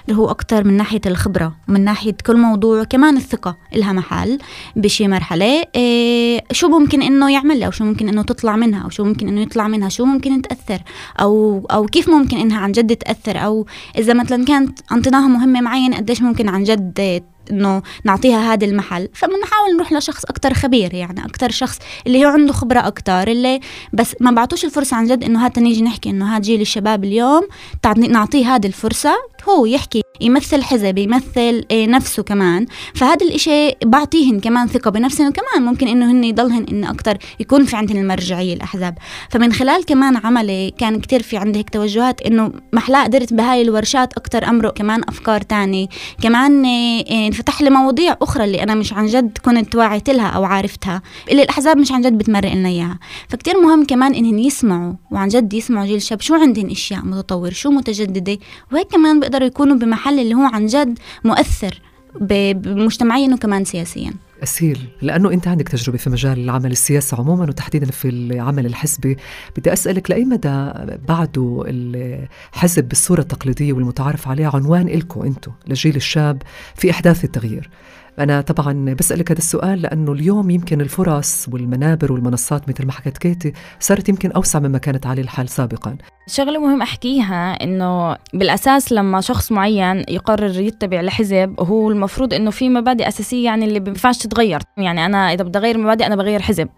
اللي 0.09 0.19
هو 0.19 0.31
أكثر 0.31 0.65
من 0.65 0.77
ناحية 0.77 1.01
الخبرة 1.07 1.57
من 1.69 1.85
ناحية 1.85 2.17
كل 2.27 2.37
موضوع 2.37 2.85
كمان 2.85 3.17
الثقة 3.17 3.57
إلها 3.75 3.93
محل 3.93 4.39
بشي 4.77 5.09
مرحلة. 5.09 5.65
إيه 5.75 6.41
شو 6.53 6.69
ممكن 6.69 7.03
إنه 7.03 7.33
يعملها 7.33 7.67
أو 7.67 7.71
شو 7.71 7.85
ممكن 7.85 8.09
إنه 8.09 8.23
تطلع 8.23 8.57
منها؟ 8.57 8.85
أو 8.85 8.91
شو 8.91 9.05
ممكن 9.05 9.29
إنه 9.29 9.41
يطلع 9.41 9.69
منها؟ 9.69 9.89
شو 9.89 10.05
ممكن 10.05 10.43
تأثر؟ 10.43 10.83
أو 11.21 11.67
أو 11.71 11.87
كيف 11.87 12.09
ممكن 12.09 12.37
إنها 12.37 12.59
عن 12.59 12.73
جد 12.73 12.97
تأثر؟ 12.97 13.39
أو 13.39 13.67
إذا 13.99 14.15
مثلا 14.15 14.45
كانت 14.45 14.79
أنطيناها 14.93 15.29
مهمة 15.29 15.61
معينة 15.61 15.97
قديش 15.97 16.23
ممكن 16.23 16.49
عن 16.49 16.65
جد 16.65 17.23
إنه 17.51 17.83
نعطيها 18.05 18.53
هذا 18.53 18.65
المحل. 18.65 19.09
فبنحاول 19.15 19.77
نروح 19.77 19.93
لشخص 19.93 20.25
أكثر 20.25 20.55
خبير 20.55 20.95
يعني 20.95 21.25
أكثر 21.25 21.51
شخص 21.51 21.79
اللي 22.07 22.25
هو 22.25 22.29
عنده 22.29 22.53
خبرة 22.53 22.81
أكثر 22.81 23.29
اللي 23.29 23.61
بس 23.93 24.17
ما 24.21 24.31
بعطوش 24.31 24.65
الفرصة 24.65 24.97
عن 24.97 25.07
جد 25.07 25.25
إنه 25.25 25.45
هات 25.45 25.59
نيجي 25.59 25.83
نحكي 25.83 26.11
إنه 26.11 26.37
هذا 26.37 26.43
جيل 26.43 26.61
الشباب 26.61 27.05
اليوم 27.05 27.49
نعطيه 27.97 28.55
هذه 28.55 28.67
الفرصة 28.67 29.15
هو 29.49 29.67
يحكي 29.67 30.03
يمثل 30.21 30.63
حزب 30.63 30.99
يمثل 30.99 31.65
إيه، 31.71 31.87
نفسه 31.87 32.23
كمان. 32.23 32.67
فهذا 32.95 33.27
الإشي 33.27 33.71
بعطيهن 33.85 34.41
كمان 34.41 34.67
ثقة 34.67 34.91
بنفسهم 34.91 35.29
وكمان 35.29 35.63
ممكن 35.63 35.89
إنه 35.89 36.11
هن 36.11 36.25
يضلهن 36.25 36.67
إنه 36.73 36.91
أكتر 36.91 37.19
يكون 37.41 37.65
في 37.65 37.77
عندهن 37.77 37.97
المرجعية 37.97 38.55
الأحزاب. 38.55 38.99
فمن 39.31 39.53
خلال 39.53 39.85
كمان 39.85 40.17
عملي 40.17 40.75
كان 40.79 41.01
كتير 41.01 41.23
في 41.23 41.37
عندي 41.37 41.59
هيك 41.59 41.71
توجهات 41.71 42.21
إنه 42.23 42.53
محلا 42.73 43.05
قدرت 43.05 43.35
بهاي 43.35 43.63
الورشات 43.63 44.13
أكتر 44.13 44.49
أمرق 44.49 44.73
كمان 44.75 45.01
أفكار 45.09 45.41
تاني 45.41 45.91
كمان 46.23 46.65
إيه، 46.65 47.27
انفتح 47.27 47.63
لي 47.63 47.71
مواضيع 47.71 48.17
أخرى 48.23 48.45
اللي 48.45 48.63
أنا 48.63 48.75
مش 48.75 48.93
عن 48.93 49.07
جد 49.07 49.39
كنت 49.45 49.77
واعيت 49.77 50.11
لها 50.11 50.27
أو 50.27 50.45
عارفتها 50.45 51.03
اللي 51.31 51.43
الأحزاب 51.43 51.77
مش 51.77 51.93
عن 51.93 52.01
جد 52.01 52.19
بتمرق 52.19 52.53
لنا 52.53 52.69
إياها. 52.69 52.99
فكتير 53.29 53.61
مهم 53.61 53.85
كمان 53.85 54.15
إنهن 54.15 54.39
يسمعوا 54.39 54.93
وعن 55.11 55.29
جد 55.29 55.55
يسمعوا 55.55 55.87
جيل 55.87 55.97
الشاب 55.97 56.21
شو 56.21 56.35
عندهن 56.35 56.71
أشياء 56.71 57.01
متطور 57.05 57.51
شو 57.53 57.71
متجددة 57.71 58.39
وهيك 58.73 58.87
كمان 58.87 59.21
بيقدروا 59.21 59.47
يكونوا 59.47 59.77
بمحل 59.77 60.10
اللي 60.19 60.35
هو 60.35 60.45
عن 60.45 60.67
جد 60.67 60.99
مؤثر 61.25 61.81
بمجتمعيا 62.21 63.35
وكمان 63.35 63.65
سياسيا. 63.65 64.13
أسيل 64.43 64.89
لأنه 65.03 65.33
أنت 65.33 65.49
عندك 65.49 65.69
تجربة 65.69 65.99
في 65.99 66.11
مجال 66.11 66.39
العمل 66.39 66.73
السياسي 66.73 67.17
عموما 67.17 67.43
وتحديدا 67.43 67.87
في 67.87 68.09
العمل 68.09 68.67
الحزبي. 68.67 69.17
بدي 69.57 69.73
أسألك 69.73 70.11
لأي 70.11 70.25
مدى 70.25 70.71
بعده 71.09 71.63
الحزب 71.67 72.89
بالصورة 72.89 73.21
التقليدية 73.21 73.73
والمتعارف 73.73 74.29
عليها 74.29 74.51
عنوان 74.55 74.89
إلكو 74.89 75.25
أنتو 75.25 75.51
لجيل 75.67 75.97
الشاب 75.97 76.43
في 76.75 76.91
إحداث 76.91 77.25
التغيير؟ 77.25 77.71
أنا 78.19 78.41
طبعا 78.41 78.95
بسألك 78.95 79.31
هذا 79.31 79.39
السؤال 79.39 79.83
لأنه 79.83 80.13
اليوم 80.13 80.51
يمكن 80.51 80.81
الفرص 80.81 81.49
والمنابر 81.53 82.13
والمنصات 82.13 82.69
مثل 82.69 82.87
ما 82.87 82.93
حكت 82.93 83.19
كيتي 83.19 83.53
صارت 83.81 84.09
يمكن 84.09 84.33
أوسع 84.33 84.59
مما 84.59 84.79
كانت 84.79 85.07
عليه 85.07 85.23
الحال 85.23 85.49
سابقا. 85.49 85.97
شغلة 86.27 86.61
مهم 86.61 86.83
أحكيها 86.83 87.65
إنه 87.65 88.17
بالأساس 88.35 88.93
لما 88.93 89.21
شخص 89.21 89.53
معين 89.53 90.05
يقرر 90.09 90.61
يتبع 90.61 91.01
لحزب 91.01 91.55
هو 91.61 91.91
المفروض 91.91 92.35
إنه 92.35 92.51
في 92.51 92.69
مبادئ 92.69 93.09
أساسية 93.09 93.45
يعني 93.45 93.65
اللي 93.65 93.81
بينفعش 93.81 94.19
تتغير. 94.19 94.61
يعني 94.77 95.07
أنا 95.07 95.33
إذا 95.33 95.45
بدي 95.45 95.59
أغير 95.59 95.79
مبادئ 95.79 96.07
أنا 96.07 96.17
بغير 96.17 96.43
حزب. 96.43 96.69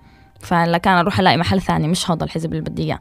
فلكان 0.40 0.98
أروح 0.98 1.20
ألاقي 1.20 1.36
محل 1.36 1.60
ثاني 1.60 1.88
مش 1.88 2.10
هذا 2.10 2.24
الحزب 2.24 2.52
اللي 2.52 2.62
بدي 2.62 2.82
إياه. 2.82 2.98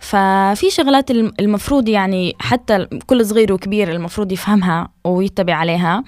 ففي 0.00 0.70
شغلات 0.70 1.10
المفروض 1.10 1.88
يعني 1.88 2.36
حتى 2.38 2.86
كل 3.06 3.26
صغير 3.26 3.52
وكبير 3.52 3.92
المفروض 3.92 4.32
يفهمها 4.32 4.88
ويتبع 5.04 5.54
عليها. 5.54 6.04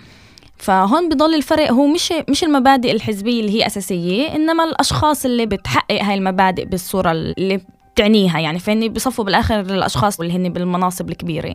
فهون 0.59 1.09
بضل 1.09 1.35
الفرق 1.35 1.73
هو 1.73 1.87
مش 1.87 2.12
مش 2.29 2.45
المبادئ 2.45 2.93
الحزبية 2.93 3.41
اللي 3.41 3.53
هي 3.53 3.67
أساسية 3.67 4.35
إنما 4.37 4.65
الأشخاص 4.65 5.25
اللي 5.25 5.47
بتحقق 5.47 6.03
هاي 6.03 6.15
المبادئ 6.15 6.65
بالصورة 6.65 7.12
اللي 7.12 7.61
بتعنيها 7.95 8.41
يعني 8.41 8.59
فهني 8.59 8.88
بصفوا 8.88 9.25
بالآخر 9.25 9.61
الأشخاص 9.61 10.21
اللي 10.21 10.33
هن 10.33 10.49
بالمناصب 10.53 11.11
الكبيرة. 11.11 11.55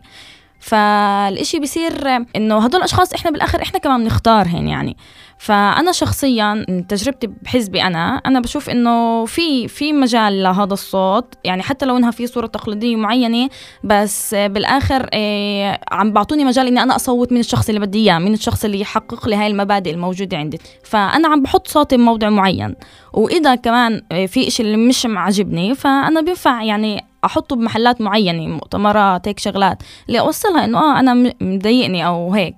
فالإشي 0.64 1.60
بصير 1.60 2.26
إنه 2.36 2.58
هدول 2.58 2.80
الأشخاص 2.80 3.14
إحنا 3.14 3.32
بالآخر 3.32 3.62
إحنا 3.62 3.80
كمان 3.80 4.04
بنختارهن 4.04 4.68
يعني. 4.68 4.98
فأنا 5.38 5.92
شخصيا 5.92 6.66
تجربتي 6.90 7.28
بحزبي 7.28 7.82
أنا 7.82 8.22
أنا 8.26 8.40
بشوف 8.40 8.70
إنه 8.70 9.26
في 9.26 9.68
في 9.68 9.94
مجال 9.94 10.44
لهذا 10.44 10.74
الصوت 10.74 11.34
يعني 11.44 11.62
حتى 11.62 11.86
لو 11.86 11.98
إنها 11.98 12.12
في 12.12 12.28
صورة 12.28 12.48
تقليدية 12.48 12.96
معينة 12.96 13.50
بس 13.84 14.36
بالآخر 14.36 15.10
إيه 15.14 15.80
عم 15.92 16.12
بعطوني 16.12 16.46
مجال 16.46 16.68
إني 16.68 16.84
أنا 16.84 16.96
أصوت 16.96 17.32
من 17.32 17.40
الشخص 17.40 17.70
اللي 17.70 17.80
بدي 17.80 17.98
إياه 18.04 18.20
من 18.20 18.34
الشخص 18.34 18.66
اللي 18.66 18.80
يحقق 18.80 19.28
لي 19.28 19.36
هاي 19.36 19.48
المبادئ 19.48 19.92
الموجودة 19.92 20.38
عندي. 20.38 20.60
فأنا 20.84 21.28
عم 21.28 21.44
بحط 21.44 21.68
صوتي 21.68 21.98
بموضع 21.98 22.30
معين. 22.30 22.76
وإذا 23.14 23.56
كمان 23.56 24.02
في 24.28 24.48
إشي 24.48 24.64
اللي 24.64 24.78
مش 24.78 25.06
معجبني 25.06 25.76
فأنا 25.76 26.22
بينفع 26.22 26.64
يعني 26.64 27.13
أحطه 27.26 27.56
بمحلات 27.56 28.02
معينة 28.02 28.48
مؤتمرات 28.48 29.28
هيك 29.28 29.40
شغلات 29.40 29.84
اللي 30.08 30.20
اوصلها 30.20 30.66
إنه 30.66 30.78
آه 30.80 31.00
أنا 31.00 31.34
مضايقني 31.42 32.06
أو 32.06 32.34
هيك. 32.34 32.56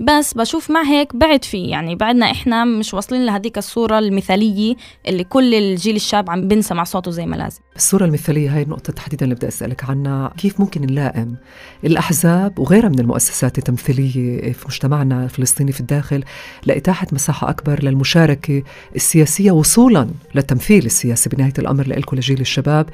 بس 0.00 0.34
بشوف 0.34 0.70
مع 0.70 0.82
هيك 0.82 1.16
بعد 1.16 1.44
فيه. 1.44 1.70
يعني 1.70 1.94
بعدنا 1.94 2.30
إحنا 2.30 2.64
مش 2.64 2.94
واصلين 2.94 3.26
لهذيك 3.26 3.58
الصورة 3.58 3.98
المثالية 3.98 4.76
اللي 5.08 5.24
كل 5.24 5.54
الجيل 5.54 5.96
الشاب 5.96 6.30
عم 6.30 6.48
بنسى 6.48 6.74
مع 6.74 6.84
صوته 6.84 7.10
زي 7.10 7.26
ما 7.26 7.36
لازم. 7.36 7.60
الصورة 7.76 8.04
المثالية 8.04 8.56
هاي 8.56 8.62
النقطة 8.62 8.92
تحديدا 8.92 9.24
اللي 9.24 9.34
بدي 9.34 9.48
أسألك 9.48 9.84
عنها. 9.90 10.32
كيف 10.36 10.60
ممكن 10.60 10.82
نلائم 10.82 11.36
الأحزاب 11.84 12.58
وغيرها 12.58 12.88
من 12.88 12.98
المؤسسات 12.98 13.58
التمثيلية 13.58 14.52
في 14.52 14.64
مجتمعنا 14.66 15.24
الفلسطيني 15.24 15.72
في 15.72 15.80
الداخل 15.80 16.24
لإتاحة 16.66 17.06
مساحة 17.12 17.50
أكبر 17.50 17.84
للمشاركة 17.84 18.62
السياسية 18.96 19.50
وصولا 19.50 20.08
للتمثيل 20.34 20.86
السياسي 20.86 21.30
بنهاية 21.30 21.54
الأمر 21.58 21.86
لإلكم 21.86 22.16
لجيل 22.16 22.40
الشباب؟ 22.40 22.86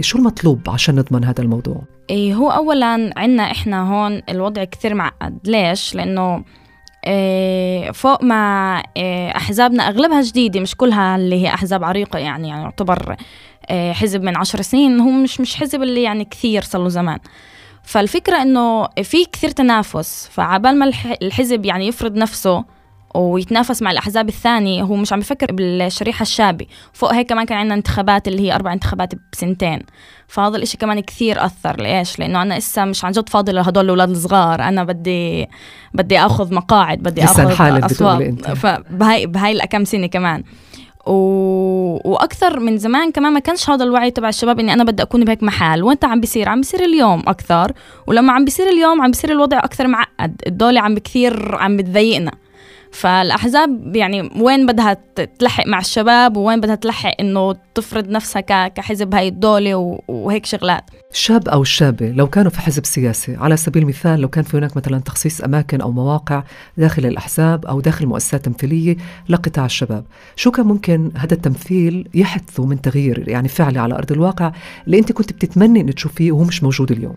شو 0.00 0.18
المطلوب 0.18 0.60
عشان 0.68 0.94
نضمن 0.94 1.24
هذا 1.24 1.42
الموضوع؟ 1.42 1.93
إيه 2.10 2.34
هو 2.34 2.50
اولا 2.50 3.10
عندنا 3.16 3.50
إحنا 3.50 3.90
هون 3.92 4.22
الوضع 4.28 4.64
كثير 4.64 4.94
معقد. 4.94 5.38
ليش؟ 5.44 5.94
لأنه 5.94 6.44
إيه 7.06 7.90
فوق 7.92 8.24
ما 8.24 8.82
إيه 8.96 9.36
أحزابنا 9.36 9.88
أغلبها 9.88 10.22
جديدة 10.22 10.60
مش 10.60 10.76
كلها 10.76 11.16
اللي 11.16 11.42
هي 11.42 11.48
أحزاب 11.54 11.84
عريقة 11.84 12.18
يعني 12.18 12.48
يعني 12.48 12.62
يعتبر 12.62 13.16
إيه 13.70 13.92
حزب 13.92 14.22
من 14.22 14.36
عشر 14.36 14.62
سنين 14.62 15.00
هو 15.00 15.10
مش 15.10 15.40
مش 15.40 15.56
حزب 15.56 15.82
اللي 15.82 16.02
يعني 16.02 16.24
كثير 16.24 16.62
صار 16.62 16.82
له 16.82 16.88
زمان. 16.88 17.18
فالفكرة 17.82 18.42
إنه 18.42 18.88
في 19.02 19.24
كثير 19.24 19.50
تنافس 19.50 20.28
فعبال 20.32 20.78
ما 20.78 20.92
الحزب 21.22 21.64
يعني 21.66 21.86
يفرض 21.86 22.16
نفسه 22.16 22.64
ويتنافس 23.14 23.82
مع 23.82 23.90
الأحزاب 23.90 24.28
الثانية 24.28 24.82
هو 24.82 24.96
مش 24.96 25.12
عم 25.12 25.20
بفكر 25.20 25.52
بالشريحة 25.52 26.22
الشابة. 26.22 26.66
فوق 26.92 27.12
هيك 27.14 27.28
كمان 27.28 27.46
كان 27.46 27.58
عندنا 27.58 27.74
انتخابات 27.74 28.28
اللي 28.28 28.42
هي 28.42 28.54
أربع 28.54 28.72
انتخابات 28.72 29.12
بسنتين. 29.32 29.82
فهذا 30.28 30.56
الإشي 30.56 30.76
كمان 30.76 31.00
كثير 31.00 31.44
أثر. 31.44 31.80
ليش؟ 31.80 32.18
لأنه 32.18 32.42
أنا 32.42 32.56
إسا 32.56 32.84
مش 32.84 33.04
عن 33.04 33.12
جد 33.12 33.28
فاضي 33.28 33.52
لهدول 33.52 33.84
الأولاد 33.84 34.10
الصغار. 34.10 34.62
أنا 34.62 34.84
بدي 34.84 35.48
بدي 35.94 36.18
آخذ 36.18 36.54
مقاعد 36.54 36.98
بدي 36.98 37.24
آخذ 37.24 37.84
أصوات. 37.84 38.50
فبهاي 38.50 39.26
بهاي 39.26 39.52
الأكم 39.52 39.84
سنة 39.84 40.06
كمان. 40.06 40.42
و... 41.06 41.12
وأكثر 42.10 42.60
من 42.60 42.78
زمان 42.78 43.10
كمان 43.10 43.32
ما 43.32 43.40
كانش 43.40 43.70
هذا 43.70 43.84
الوعي 43.84 44.10
تبع 44.10 44.28
الشباب 44.28 44.60
إني 44.60 44.72
أنا 44.72 44.84
بدي 44.84 45.02
أكون 45.02 45.24
بهيك 45.24 45.42
محل. 45.42 45.82
وإنت 45.82 46.04
عم 46.04 46.20
بيصير 46.20 46.48
عم 46.48 46.60
بيصير 46.60 46.84
اليوم 46.84 47.22
أكثر. 47.26 47.72
ولما 48.06 48.32
عم 48.32 48.44
بيصير 48.44 48.68
اليوم 48.68 49.02
عم 49.02 49.10
بيصير 49.10 49.32
الوضع 49.32 49.58
أكثر 49.58 49.88
معقد. 49.88 50.42
الدولة 50.46 50.80
عم 50.80 50.94
بكثير 50.94 51.56
عم 51.56 51.76
بتضايقنا. 51.76 52.32
فالأحزاب 52.94 53.96
يعني 53.96 54.30
وين 54.36 54.66
بدها 54.66 54.96
تلحق 55.38 55.66
مع 55.66 55.78
الشباب 55.78 56.36
وين 56.36 56.60
بدها 56.60 56.74
تلحق 56.74 57.14
إنه 57.20 57.52
تفرض 57.74 58.08
نفسها 58.08 58.68
كحزب 58.68 59.14
هاي 59.14 59.28
الدولة 59.28 59.98
وهيك 60.08 60.46
شغلات؟ 60.46 60.84
الشاب 61.10 61.48
أو 61.48 61.62
الشابه 61.62 62.10
لو 62.10 62.26
كانوا 62.26 62.50
في 62.50 62.60
حزب 62.60 62.84
سياسي 62.84 63.36
على 63.36 63.56
سبيل 63.56 63.82
المثال 63.82 64.20
لو 64.20 64.28
كان 64.28 64.44
في 64.44 64.56
هناك 64.56 64.76
مثلا 64.76 64.98
تخصيص 64.98 65.40
أماكن 65.40 65.80
أو 65.80 65.92
مواقع 65.92 66.42
داخل 66.76 67.06
الأحزاب 67.06 67.66
أو 67.66 67.80
داخل 67.80 68.06
مؤسسات 68.06 68.44
تمثيلية 68.44 68.96
لقطاع 69.28 69.64
الشباب 69.64 70.04
شو 70.36 70.50
كان 70.50 70.66
ممكن 70.66 71.10
هذا 71.16 71.34
التمثيل 71.34 72.08
يحدثه 72.14 72.66
من 72.66 72.80
تغيير 72.80 73.28
يعني 73.28 73.48
فعلي 73.48 73.78
على 73.78 73.94
أرض 73.94 74.12
الواقع 74.12 74.52
اللي 74.86 74.98
أنت 74.98 75.12
كنت 75.12 75.32
بتتمني 75.32 75.80
ان 75.80 75.94
تشوفيه 75.94 76.32
وهو 76.32 76.44
مش 76.44 76.62
موجود 76.62 76.92
اليوم؟ 76.92 77.16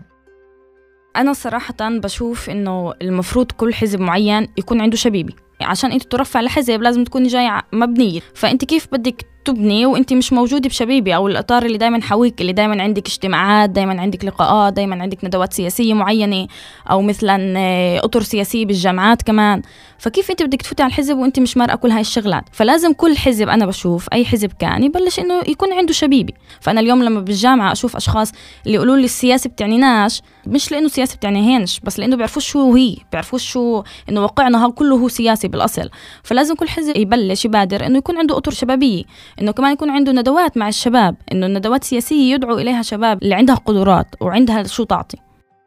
أنا 1.16 1.32
صراحة 1.32 1.74
بشوف 1.80 2.50
إنه 2.50 2.94
المفروض 3.02 3.52
كل 3.52 3.74
حزب 3.74 4.00
معين 4.00 4.48
يكون 4.58 4.80
عنده 4.80 4.96
شبيبي 4.96 5.34
عشان 5.60 5.92
انت 5.92 6.02
ترفع 6.02 6.40
لحزب 6.40 6.82
لازم 6.82 7.04
تكوني 7.04 7.28
جاي 7.28 7.62
مبنية. 7.72 8.20
فانت 8.34 8.64
كيف 8.64 8.88
بدك 8.92 9.26
تبني 9.48 9.86
وانت 9.86 10.12
مش 10.12 10.32
موجودة 10.32 10.68
بشبيبي 10.68 11.14
أو 11.14 11.28
الإطار 11.28 11.66
اللي 11.66 11.78
دائما 11.78 12.02
حويك 12.02 12.40
اللي 12.40 12.52
دائما 12.52 12.82
عندك 12.82 13.06
اجتماعات 13.06 13.70
دائما 13.70 14.00
عندك 14.00 14.24
لقاءات 14.24 14.72
دائما 14.72 15.02
عندك 15.02 15.24
ندوات 15.24 15.52
سياسية 15.52 15.94
معينة 15.94 16.46
أو 16.90 17.02
مثلا 17.02 17.54
آه، 17.58 17.98
أطر 18.04 18.22
سياسية 18.22 18.66
بالجامعات 18.66 19.22
كمان. 19.22 19.62
فكيف 19.98 20.30
انت 20.30 20.42
بدك 20.42 20.62
تفوتي 20.62 20.82
على 20.82 20.90
الحزب 20.90 21.16
وانت 21.16 21.40
مش 21.40 21.56
مارقة 21.56 21.76
كل 21.76 21.90
هاي 21.90 22.00
الشغلات؟ 22.00 22.44
فلازم 22.52 22.92
كل 22.92 23.16
حزب 23.16 23.48
أنا 23.48 23.66
بشوف 23.66 24.06
أي 24.12 24.24
حزب 24.24 24.52
كان 24.58 24.84
يبلش 24.84 25.18
إنه 25.18 25.42
يكون 25.48 25.72
عنده 25.72 25.92
شبيبي. 25.92 26.34
فأنا 26.60 26.80
اليوم 26.80 27.02
لما 27.02 27.20
بالجامعة 27.20 27.72
أشوف 27.72 27.96
أشخاص 27.96 28.32
اللي 28.66 28.74
يقولوا 28.76 28.96
لي 28.96 29.04
السياسة 29.04 29.50
بتعنيناش 29.50 30.22
مش 30.46 30.72
لأنه 30.72 30.86
السياسة 30.86 31.16
بتعنيهنش 31.16 31.80
بس 31.80 31.98
لأنه 31.98 32.16
بيعرفوش 32.16 32.48
شو 32.48 32.74
هي 32.74 32.96
بيعرفوش 33.12 33.44
شو 33.52 33.82
إنه 34.08 34.22
واقعنا 34.22 34.64
هذا 34.64 34.72
كله 34.72 34.96
هو 34.96 35.08
سياسي 35.08 35.48
بالأصل. 35.48 35.90
فلازم 36.22 36.54
كل 36.54 36.68
حزب 36.68 36.96
يبلش 36.96 37.44
يبادر 37.44 37.86
إنه 37.86 37.98
يكون 37.98 38.18
عنده 38.18 38.36
أطر 38.36 38.52
شبابية. 38.52 39.02
إنه 39.40 39.52
كمان 39.52 39.72
يكون 39.72 39.90
عنده 39.90 40.12
ندوات 40.12 40.56
مع 40.56 40.68
الشباب 40.68 41.16
إنه 41.32 41.46
الندوات 41.46 41.82
السياسية 41.82 42.34
يدعو 42.34 42.58
إليها 42.58 42.82
شباب 42.82 43.22
اللي 43.22 43.34
عندها 43.34 43.54
قدرات 43.54 44.06
وعندها 44.20 44.62
شو 44.62 44.84
تعطي. 44.84 45.16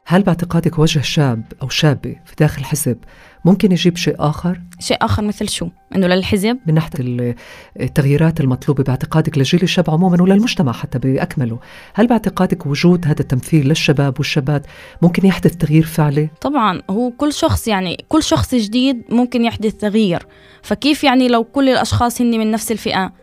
هل 0.06 0.24
باعتقادك 0.24 0.80
وجه 0.80 1.02
شاب 1.02 1.44
أو 1.62 1.70
شابة 1.70 2.16
في 2.26 2.36
داخل 2.40 2.64
حزب 2.64 2.98
ممكن 3.46 3.72
يجيب 3.72 3.98
شيء 3.98 4.16
آخر؟ 4.20 4.62
شيء 4.80 4.98
آخر 5.02 5.24
مثل 5.24 5.50
شو؟ 5.50 5.68
إنه 5.96 6.08
للحزب؟ 6.08 6.58
من 6.68 6.74
ناحية 6.74 7.36
التغييرات 7.80 8.40
المطلوبة 8.40 8.84
باعتقادك 8.84 9.38
لجيل 9.38 9.62
الشاب 9.64 9.90
عموما 9.90 10.22
وللمجتمع 10.22 10.72
حتى 10.72 11.00
بأكمله. 11.00 11.60
هل 11.94 12.08
باعتقادك 12.08 12.66
وجود 12.66 13.06
هذا 13.06 13.20
التمثيل 13.20 13.68
للشباب 13.68 14.14
والشابات 14.18 14.68
ممكن 15.02 15.26
يحدث 15.26 15.56
تغيير 15.56 15.86
فعلي؟ 15.86 16.30
طبعا 16.42 16.82
هو 16.90 17.12
كل 17.12 17.34
شخص 17.34 17.68
يعني 17.68 18.06
كل 18.10 18.24
شخص 18.24 18.56
جديد 18.56 19.04
ممكن 19.10 19.44
يحدث 19.44 19.74
تغيير. 19.74 20.28
فكيف 20.62 21.04
يعني 21.04 21.28
لو 21.28 21.44
كل 21.44 21.70
الأشخاص 21.70 22.22
هن 22.22 22.40
من 22.40 22.52
نفس 22.52 22.72
الفئة؟ 22.72 23.21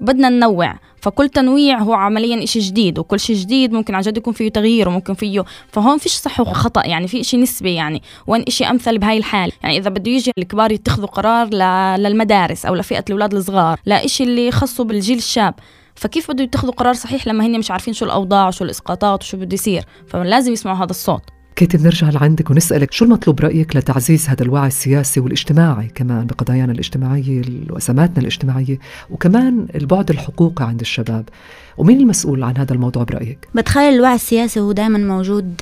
بدنا 0.00 0.28
ننوع. 0.28 0.74
فكل 1.00 1.28
تنويع 1.28 1.78
هو 1.78 1.92
عمليا 1.94 2.44
إشي 2.44 2.58
جديد 2.58 2.98
وكل 2.98 3.20
شيء 3.20 3.36
جديد 3.36 3.72
ممكن 3.72 3.94
عن 3.94 4.00
جد 4.00 4.16
يكون 4.16 4.32
فيه 4.32 4.48
تغيير 4.48 4.88
وممكن 4.88 5.14
فيه 5.14 5.44
فهون 5.68 5.98
فيش 5.98 6.12
صح 6.12 6.40
وخطأ 6.40 6.86
يعني 6.86 7.08
في 7.08 7.20
إشي 7.20 7.36
نسبي 7.36 7.74
يعني 7.74 8.02
وين 8.26 8.42
إشي 8.48 8.64
أمثل 8.64 8.98
بهاي 8.98 9.18
الحال 9.18 9.52
يعني 9.62 9.78
إذا 9.78 9.90
بده 9.90 10.10
يجي 10.10 10.32
الكبار 10.38 10.72
يتخذوا 10.72 11.06
قرار 11.06 11.48
للمدارس 11.96 12.66
أو 12.66 12.74
لفئة 12.74 13.04
الأولاد 13.08 13.34
الصغار 13.34 13.78
إشي 13.88 14.24
اللي 14.24 14.46
يخصه 14.46 14.84
بالجيل 14.84 15.18
الشاب. 15.18 15.54
فكيف 15.94 16.30
بده 16.30 16.44
يتخذوا 16.44 16.72
قرار 16.72 16.94
صحيح 16.94 17.26
لما 17.26 17.46
هن 17.46 17.58
مش 17.58 17.70
عارفين 17.70 17.94
شو 17.94 18.04
الأوضاع 18.04 18.48
وشو 18.48 18.64
الإسقاطات 18.64 19.22
وشو 19.22 19.36
بده 19.36 19.54
يصير؟ 19.54 19.84
فلازم 20.08 20.52
يسمعوا 20.52 20.76
هذا 20.76 20.90
الصوت. 20.90 21.22
كيتي 21.60 21.78
بنرجع 21.78 22.10
لعندك 22.10 22.50
ونسألك 22.50 22.92
شو 22.92 23.04
المطلوب 23.04 23.40
رأيك 23.40 23.76
لتعزيز 23.76 24.28
هذا 24.28 24.42
الوعي 24.42 24.66
السياسي 24.68 25.20
والاجتماعي 25.20 25.88
كمان 25.94 26.26
بقضايانا 26.26 26.72
الاجتماعية 26.72 27.42
وأزماتنا 27.70 28.18
الاجتماعية 28.18 28.78
وكمان 29.10 29.66
البعد 29.74 30.10
الحقوقي 30.10 30.64
عند 30.64 30.80
الشباب؟ 30.80 31.28
ومين 31.78 32.00
المسؤول 32.00 32.42
عن 32.42 32.56
هذا 32.56 32.74
الموضوع 32.74 33.02
برأيك؟ 33.02 33.48
بتخيل 33.54 33.94
الوعي 33.94 34.14
السياسي 34.14 34.60
هو 34.60 34.72
دائما 34.72 34.98
موجود 34.98 35.56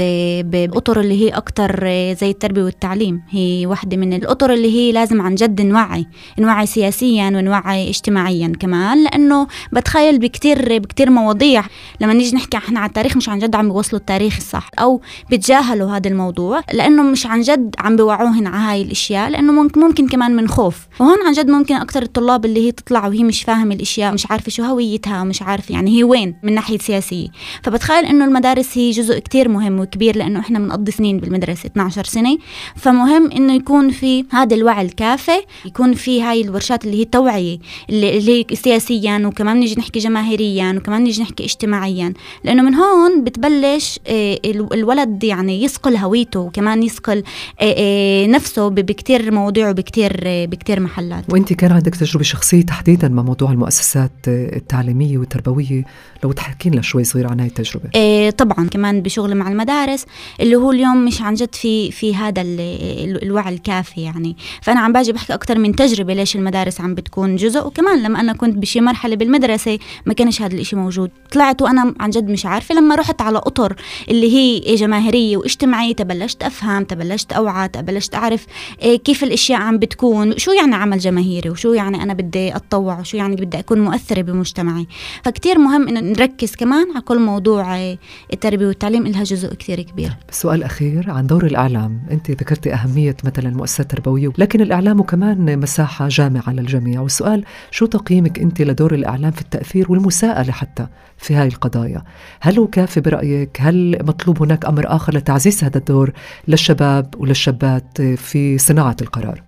بأطر 0.44 1.00
اللي 1.00 1.24
هي 1.24 1.28
أكتر 1.28 1.80
زي 2.14 2.30
التربية 2.30 2.62
والتعليم. 2.62 3.22
هي 3.30 3.66
واحدة 3.66 3.96
من 3.96 4.12
الأطر 4.12 4.52
اللي 4.52 4.72
هي 4.72 4.92
لازم 4.92 5.20
عن 5.20 5.34
جد 5.34 5.60
نوعي 5.62 6.06
نوعي 6.38 6.66
سياسيا 6.66 7.26
ونوعي 7.28 7.88
اجتماعيا 7.88 8.52
كمان 8.60 9.04
لأنه 9.04 9.46
بتخيل 9.72 10.18
بكتير 10.18 10.78
بكتير 10.78 11.10
مواضيع. 11.10 11.64
لما 12.00 12.12
نيجي 12.12 12.36
نحكي 12.36 12.56
إحنا 12.56 12.80
على 12.80 12.88
التاريخ 12.88 13.16
مش 13.16 13.28
عن 13.28 13.38
جد 13.38 13.54
عم 13.54 13.68
بيوصلوا 13.68 14.00
التاريخ 14.00 14.36
الصح 14.36 14.70
أو 14.78 15.00
بتجاهلوا 15.30 15.87
هذا 15.88 16.10
الموضوع 16.10 16.60
لأنه 16.72 17.02
مش 17.02 17.26
عن 17.26 17.40
جد 17.40 17.74
عم 17.78 17.96
بيوعوهن 17.96 18.46
على 18.46 18.56
هاي 18.56 18.82
الأشياء 18.82 19.30
لأنه 19.30 19.52
ممكن, 19.52 19.80
ممكن 19.80 20.08
كمان 20.08 20.36
من 20.36 20.48
خوف. 20.48 20.86
وهون 21.00 21.16
عن 21.26 21.32
جد 21.32 21.48
ممكن 21.48 21.74
أكتر 21.74 22.02
الطلاب 22.02 22.44
اللي 22.44 22.66
هي 22.66 22.72
تطلع 22.72 23.06
وهي 23.06 23.24
مش 23.24 23.42
فاهم 23.42 23.72
الأشياء 23.72 24.12
مش 24.14 24.30
عارفة 24.30 24.50
شو 24.50 24.62
هويتها 24.62 25.24
مش 25.24 25.42
عارفة 25.42 25.74
يعني 25.74 25.98
هي 25.98 26.04
وين 26.04 26.34
من 26.42 26.54
ناحية 26.54 26.78
سياسية. 26.78 27.28
فبتخيل 27.62 28.04
إنه 28.04 28.24
المدارس 28.24 28.78
هي 28.78 28.90
جزء 28.90 29.18
كتير 29.18 29.48
مهم 29.48 29.80
وكبير 29.80 30.16
لأنه 30.16 30.40
إحنا 30.40 30.58
بنقضي 30.58 30.92
سنين 30.92 31.18
بالمدرسة 31.18 31.66
12 31.66 32.04
سنة. 32.04 32.38
فمهم 32.76 33.30
إنه 33.30 33.54
يكون 33.54 33.90
في 33.90 34.24
هذا 34.32 34.56
الوعي 34.56 34.84
الكافي 34.84 35.42
يكون 35.66 35.94
في 35.94 36.22
هاي 36.22 36.40
الورشات 36.40 36.84
اللي 36.84 36.96
هي 36.96 37.02
التوعية 37.02 37.58
اللي, 37.90 38.18
اللي 38.18 38.44
هي 38.50 38.56
سياسيا 38.56 39.22
وكمان 39.26 39.60
نيجي 39.60 39.74
نحكي 39.80 39.98
جماهيريا 39.98 40.74
وكمان 40.76 41.02
نيجي 41.02 41.22
نحكي 41.22 41.44
اجتماعيا. 41.44 42.14
لأنه 42.44 42.62
من 42.62 42.74
هون 42.74 43.24
بتبلش 43.24 44.00
آه، 44.06 44.38
الولد 44.44 45.24
يعني 45.24 45.64
يصقل 45.78 45.96
هويته 45.96 46.40
وكمان 46.40 46.82
يصقل 46.82 47.22
آه، 47.60 47.74
آه، 47.78 48.26
نفسه 48.26 48.68
بكتير 48.68 49.30
مواضيع 49.30 49.70
وبكتير 49.70 50.20
بكتير 50.24 50.80
محلات. 50.80 51.24
وانت 51.32 51.52
كان 51.52 51.72
عندك 51.72 51.94
تجربة 51.94 52.24
شخصية 52.24 52.62
تحديدا 52.62 53.08
مع 53.08 53.22
موضوع 53.22 53.52
المؤسسات 53.52 54.12
التعليمية 54.28 55.18
والتربوية 55.18 55.84
لو 56.24 56.32
تحكي 56.32 56.70
لنا 56.70 56.82
شوي 56.82 57.04
صغير 57.04 57.30
عن 57.30 57.40
هاي 57.40 57.48
التجربة. 57.48 57.90
إيه 57.94 58.30
طبعا 58.30 58.68
كمان 58.68 59.02
بشغل 59.02 59.34
مع 59.34 59.48
المدارس 59.48 60.06
اللي 60.40 60.56
هو 60.56 60.70
اليوم 60.70 61.04
مش 61.04 61.22
عن 61.22 61.34
جد 61.34 61.54
في 61.54 61.90
في 61.90 62.14
هذا 62.14 62.42
الوعي 62.42 63.54
الكافي 63.54 64.00
يعني. 64.00 64.36
فأنا 64.62 64.80
عم 64.80 64.92
باجي 64.92 65.12
بحكي 65.12 65.34
أكثر 65.34 65.58
من 65.58 65.76
تجربة 65.76 66.14
ليش 66.14 66.36
المدارس 66.36 66.80
عم 66.80 66.94
بتكون 66.94 67.36
جزء 67.36 67.66
وكمان 67.66 68.02
لما 68.02 68.20
أنا 68.20 68.32
كنت 68.32 68.58
بشي 68.58 68.80
مرحلة 68.80 69.16
بالمدرسة 69.16 69.78
ما 70.06 70.14
كانش 70.14 70.42
هذا 70.42 70.54
الإشي 70.54 70.76
موجود. 70.76 71.10
طلعت 71.32 71.62
وأنا 71.62 71.94
عن 72.00 72.10
جد 72.10 72.30
مش 72.30 72.46
عارفة 72.46 72.74
لما 72.74 72.94
رحت 72.94 73.20
على 73.20 73.38
أطر 73.38 73.76
اللي 74.10 74.32
هي 74.36 74.74
جماهيرية 74.74 75.36
واجتماعية 75.58 75.94
تبلشت 75.94 76.42
أفهم 76.42 76.84
تبلشت 76.84 77.32
أوعى 77.32 77.68
تبلشت 77.68 78.14
أعرف 78.14 78.46
إيه 78.82 78.98
كيف 78.98 79.24
الأشياء 79.24 79.60
عم 79.60 79.78
بتكون 79.78 80.38
شو 80.38 80.50
يعني 80.50 80.74
عمل 80.74 80.98
جماهيري 80.98 81.50
وشو 81.50 81.72
يعني 81.72 82.02
أنا 82.02 82.14
بدي 82.14 82.56
أتطوع 82.56 83.00
وشو 83.00 83.16
يعني 83.16 83.36
بدي 83.36 83.58
أكون 83.58 83.80
مؤثرة 83.80 84.22
بمجتمعي. 84.22 84.86
فكتير 85.22 85.58
مهم 85.58 85.88
إنه 85.88 86.00
نركز 86.00 86.54
كمان 86.54 86.90
على 86.94 87.00
كل 87.00 87.18
موضوع 87.18 87.94
التربية 88.32 88.66
والتعليم 88.66 89.06
لها 89.06 89.24
جزء 89.24 89.54
كثير 89.54 89.82
كبير. 89.82 90.16
سؤال 90.30 90.62
أخير 90.62 91.10
عن 91.10 91.26
دور 91.26 91.46
الإعلام. 91.46 92.00
أنت 92.10 92.30
ذكرتي 92.30 92.74
أهمية 92.74 93.16
مثلا 93.24 93.48
المؤسسات 93.48 93.80
التربوية 93.80 94.32
لكن 94.38 94.60
الإعلام 94.60 95.02
كمان 95.02 95.58
مساحة 95.58 96.08
جامعة 96.08 96.52
للجميع. 96.52 97.00
والسؤال 97.00 97.44
شو 97.70 97.86
تقييمك 97.86 98.38
أنت 98.38 98.62
لدور 98.62 98.94
الإعلام 98.94 99.30
في 99.30 99.40
التأثير 99.40 99.92
والمساءلة 99.92 100.52
حتى 100.52 100.86
في 101.18 101.34
هذه 101.34 101.48
القضايا؟ 101.48 102.02
هل 102.40 102.58
هو 102.58 102.66
كافي 102.66 103.00
برأيك؟ 103.00 103.58
هل 103.60 103.98
مطلوب 104.02 104.42
هناك 104.42 104.64
أمر 104.64 104.84
آخر 104.86 105.14
لتعزيز 105.14 105.47
هذا 105.64 105.78
الدور 105.78 106.12
للشباب 106.48 107.14
وللشابات 107.18 108.02
في 108.02 108.58
صناعة 108.58 108.96
القرار. 109.00 109.47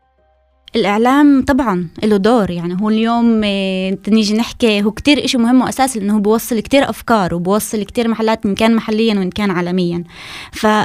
الإعلام 0.77 1.45
طبعا 1.45 1.89
له 2.05 2.17
دور. 2.17 2.51
يعني 2.51 2.77
هو 2.83 2.89
اليوم 2.89 3.41
آه، 3.45 3.99
نيجي 4.09 4.35
نحكي 4.35 4.83
هو 4.83 4.91
كتير 4.91 5.25
إشي 5.25 5.39
مهم 5.39 5.63
وأساسي 5.63 6.01
لأنه 6.01 6.17
هو 6.17 6.21
بوصل 6.21 6.61
كتير 6.61 6.91
أفكار 6.91 7.35
وبوصل 7.35 7.83
كتير 7.83 8.09
محلات 8.09 8.47
إن 8.47 8.55
كان 8.55 8.75
محليا 8.75 9.15
وإن 9.15 9.31
كان 9.31 9.51
عالميا. 9.51 10.05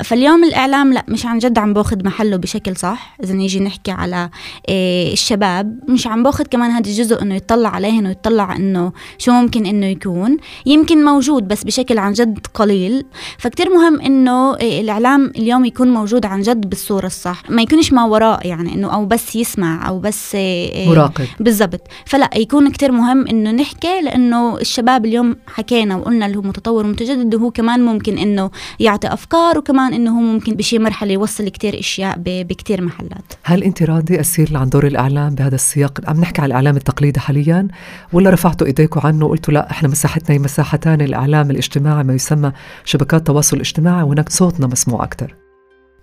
فاليوم 0.04 0.44
الإعلام 0.44 0.94
لا 0.94 1.06
مش 1.08 1.26
عن 1.26 1.40
جد 1.40 1.58
عم 1.58 1.74
باخذ 1.74 2.06
محله 2.06 2.38
بشكل 2.38 2.76
صح. 2.76 3.18
إذا 3.24 3.34
نيجي 3.34 3.60
نحكي 3.60 3.92
على 3.92 4.30
آه، 4.70 5.14
الشباب 5.14 5.80
مش 5.90 6.08
عم 6.08 6.24
باخذ 6.24 6.44
كمان 6.44 6.72
هذا 6.72 6.90
الجزء 6.90 7.22
إنه 7.22 7.36
يطلع 7.36 7.70
عليهن 7.70 8.08
ويطلع 8.08 8.56
إنه 8.56 8.92
شو 9.18 9.32
ممكن 9.32 9.66
إنه 9.66 9.86
يكون. 9.86 10.38
يمكن 10.66 11.04
موجود 11.06 11.48
بس 11.48 11.64
بشكل 11.64 11.98
عن 11.98 12.14
جد 12.14 12.48
قليل. 12.54 13.06
فكتير 13.38 13.70
مهم 13.70 14.02
إنه 14.02 14.56
آه، 14.56 14.82
الإعلام 14.82 15.32
اليوم 15.36 15.66
يكون 15.66 15.94
موجود 15.94 16.26
عن 16.26 16.42
جد 16.42 16.70
بالصورة 16.70 17.06
الصح. 17.06 17.50
ما 17.50 17.62
يكونش 17.62 17.94
ما 17.94 18.06
وراء 18.06 18.48
يعني 18.48 18.74
إنه 18.74 18.94
أو 18.94 19.06
بس 19.06 19.36
يسمع. 19.36 19.75
أو 19.76 20.00
بس 20.00 20.36
آه، 20.36 20.90
مراقب. 20.90 21.26
بالضبط. 21.40 21.82
فلا 22.06 22.30
يكون 22.36 22.72
كتير 22.72 22.92
مهم 22.92 23.28
إنه 23.28 23.52
نحكي 23.52 24.02
لأنه 24.02 24.58
الشباب 24.58 25.06
اليوم 25.06 25.36
حكينا 25.48 25.96
وقلنا 25.96 26.26
اللي 26.26 26.38
هو 26.38 26.42
متطور 26.42 26.86
ومتجدد 26.86 27.36
وهو 27.36 27.52
كمان 27.52 27.80
ممكن 27.80 28.18
إنه 28.18 28.52
يعطي 28.80 29.14
أفكار 29.14 29.58
وكمان 29.58 29.94
إنه 29.94 30.18
هو 30.18 30.22
ممكن 30.22 30.54
بشي 30.54 30.80
مرحلة 30.80 31.14
يوصل 31.14 31.50
كتير 31.50 31.80
إشياء 31.80 32.16
بكتير 32.26 32.82
محلات. 32.82 33.34
هل 33.44 33.64
أنت 33.64 33.84
راضي 33.84 34.20
اسير 34.20 34.58
عن 34.58 34.70
دور 34.70 34.88
الإعلام 34.88 35.36
بهذا 35.36 35.56
السياق؟ 35.56 36.00
عم 36.08 36.22
نحكي 36.22 36.42
على 36.42 36.48
الإعلام 36.48 36.76
التقليدي 36.76 37.20
حاليا 37.20 37.68
ولا 38.14 38.30
رفعتوا 38.30 38.68
ايديكم 38.68 39.02
عنه 39.04 39.26
وقلتوا 39.26 39.54
لا 39.54 39.72
إحنا 39.72 39.90
مساحتنا 39.90 40.36
هي 40.36 40.40
مساحه 40.40 40.78
ثانية 40.78 41.06
الإعلام 41.06 41.52
الاجتماعي 41.52 42.04
ما 42.04 42.14
يسمى 42.14 42.52
شبكات 42.86 43.20
التواصل 43.20 43.56
الاجتماعي 43.56 44.04
وهناك 44.04 44.30
صوتنا 44.30 44.68
مسموع 44.68 45.04
أكثر 45.04 45.36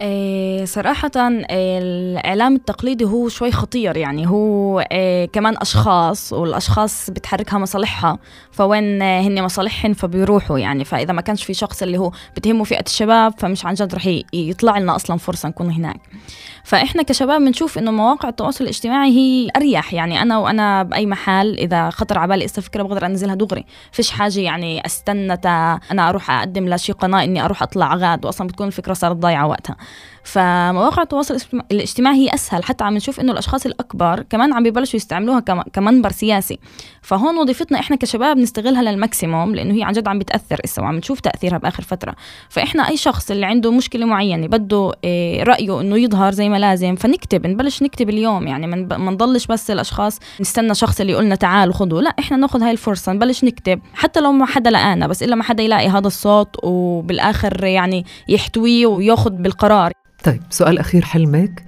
إيه 0.00 0.51
صراحة 0.66 1.10
الإعلام 1.50 2.54
التقليدي 2.54 3.04
هو 3.04 3.28
شوي 3.28 3.52
خطير 3.52 3.96
يعني. 3.96 4.28
هو 4.28 4.80
إيه 4.80 5.26
كمان 5.26 5.56
أشخاص 5.56 6.32
والأشخاص 6.32 7.10
بتحركها 7.10 7.58
مصالحها. 7.58 8.18
فوين 8.52 9.02
آه، 9.02 9.20
هن 9.20 9.42
مصالحهن 9.42 9.92
فبيروحوا 9.92 10.58
يعني. 10.58 10.84
فإذا 10.84 11.12
ما 11.12 11.20
كانش 11.20 11.44
في 11.44 11.54
شخص 11.54 11.82
اللي 11.82 11.98
هو 11.98 12.12
بتهمه 12.36 12.64
فئة 12.64 12.84
الشباب 12.86 13.34
فمش 13.38 13.66
عن 13.66 13.74
جد 13.74 13.94
رح 13.94 14.08
يطلع 14.32 14.78
لنا 14.78 14.96
أصلا 14.96 15.16
فرصة 15.16 15.48
نكون 15.48 15.70
هناك. 15.70 16.00
فإحنا 16.64 17.02
كشباب 17.02 17.40
بنشوف 17.40 17.78
إنه 17.78 17.90
مواقع 17.90 18.28
التواصل 18.28 18.64
الاجتماعي 18.64 19.10
هي 19.10 19.48
أريح 19.56 19.94
يعني. 19.94 20.22
أنا 20.22 20.38
وأنا 20.38 20.82
بأي 20.82 21.06
محل 21.06 21.54
إذا 21.58 21.90
خطر 21.90 22.18
على 22.18 22.28
بالي 22.28 22.48
فكرة 22.48 22.82
بقدر 22.82 23.06
أنزلها 23.06 23.34
دغري. 23.34 23.64
فيش 23.92 24.10
حاجة 24.10 24.40
يعني 24.40 24.86
أستنى 24.86 25.32
أنا 25.90 26.08
أروح 26.08 26.30
أقدم 26.30 26.68
لشي 26.68 26.92
قناة 26.92 27.24
إني 27.24 27.44
أروح 27.44 27.62
أطلع 27.62 27.94
غاد 27.94 28.26
وأصلا 28.26 28.46
بتكون 28.46 28.66
الفكرة 28.66 28.92
صارت 28.92 29.16
ضايعة 29.16 29.46
وقتها. 29.46 29.76
فمواقع 30.24 31.02
التواصل 31.02 31.34
الاجتماع- 31.34 31.64
الاجتماعي 31.72 32.16
هي 32.16 32.34
أسهل 32.34 32.64
حتى 32.64 32.84
عم 32.84 32.94
نشوف 32.94 33.20
إنه 33.20 33.32
الأشخاص 33.32 33.66
الأكبر 33.66 34.22
كمان 34.30 34.52
عم 34.52 34.62
ببلشوا 34.62 34.96
يستعملوها 34.96 35.40
كم- 35.40 35.62
كمنبر 35.62 36.12
سياسي. 36.12 36.58
فهون 37.02 37.36
وظيفتنا 37.36 37.78
إحنا 37.80 37.96
كشباب 37.96 38.36
نستغلها 38.38 38.82
للماكسيموم 38.82 39.54
لأنه 39.54 39.74
هي 39.74 39.82
عن 39.82 39.92
جد 39.92 40.08
عم 40.08 40.18
بتأثر 40.18 40.60
اسا 40.64 40.82
وعم 40.82 40.96
نشوف 40.96 41.20
تأثيرها 41.20 41.58
بآخر 41.58 41.82
فترة. 41.82 42.14
فإحنا 42.48 42.88
أي 42.88 42.96
شخص 42.96 43.30
اللي 43.30 43.46
عنده 43.46 43.72
مشكلة 43.72 44.06
معينة 44.06 44.46
بده 44.46 44.92
إيه، 45.04 45.42
رأيه 45.42 45.80
إنه 45.80 45.96
يظهر 45.96 46.32
زي 46.32 46.48
ما 46.48 46.56
لازم 46.56 46.96
فنكتب 46.96 47.46
نبلش 47.46 47.82
نكتب 47.82 48.08
اليوم 48.10 48.46
يعني 48.46 48.66
ما 48.66 49.10
نضلش 49.10 49.46
بس 49.46 49.70
الأشخاص 49.70 50.18
نستنى 50.40 50.74
شخص 50.74 51.00
اللي 51.00 51.12
يقولنا 51.12 51.34
تعالوا 51.34 51.74
خذوا 51.74 52.02
لا 52.02 52.14
إحنا 52.18 52.36
ناخذ 52.36 52.62
هاي 52.62 52.70
الفرصة 52.70 53.12
نبلش 53.12 53.44
نكتب. 53.44 53.80
حتى 53.94 54.20
لو 54.20 54.32
ما 54.32 54.46
حدا 54.46 54.70
لقانا 54.70 55.06
بس 55.06 55.22
إلا 55.22 55.36
ما 55.36 55.42
حدا 55.42 55.62
يلاقي 55.62 55.88
هذا 55.88 56.06
الصوت 56.06 56.56
وبالآخر 56.62 57.64
يعني 57.64 58.04
يحتويه 58.28 58.86
وياخذ 58.86 59.30
بالقرار. 59.30 59.92
طيب 60.24 60.42
سؤال 60.50 60.78
أخير 60.78 61.04
حلمك 61.04 61.62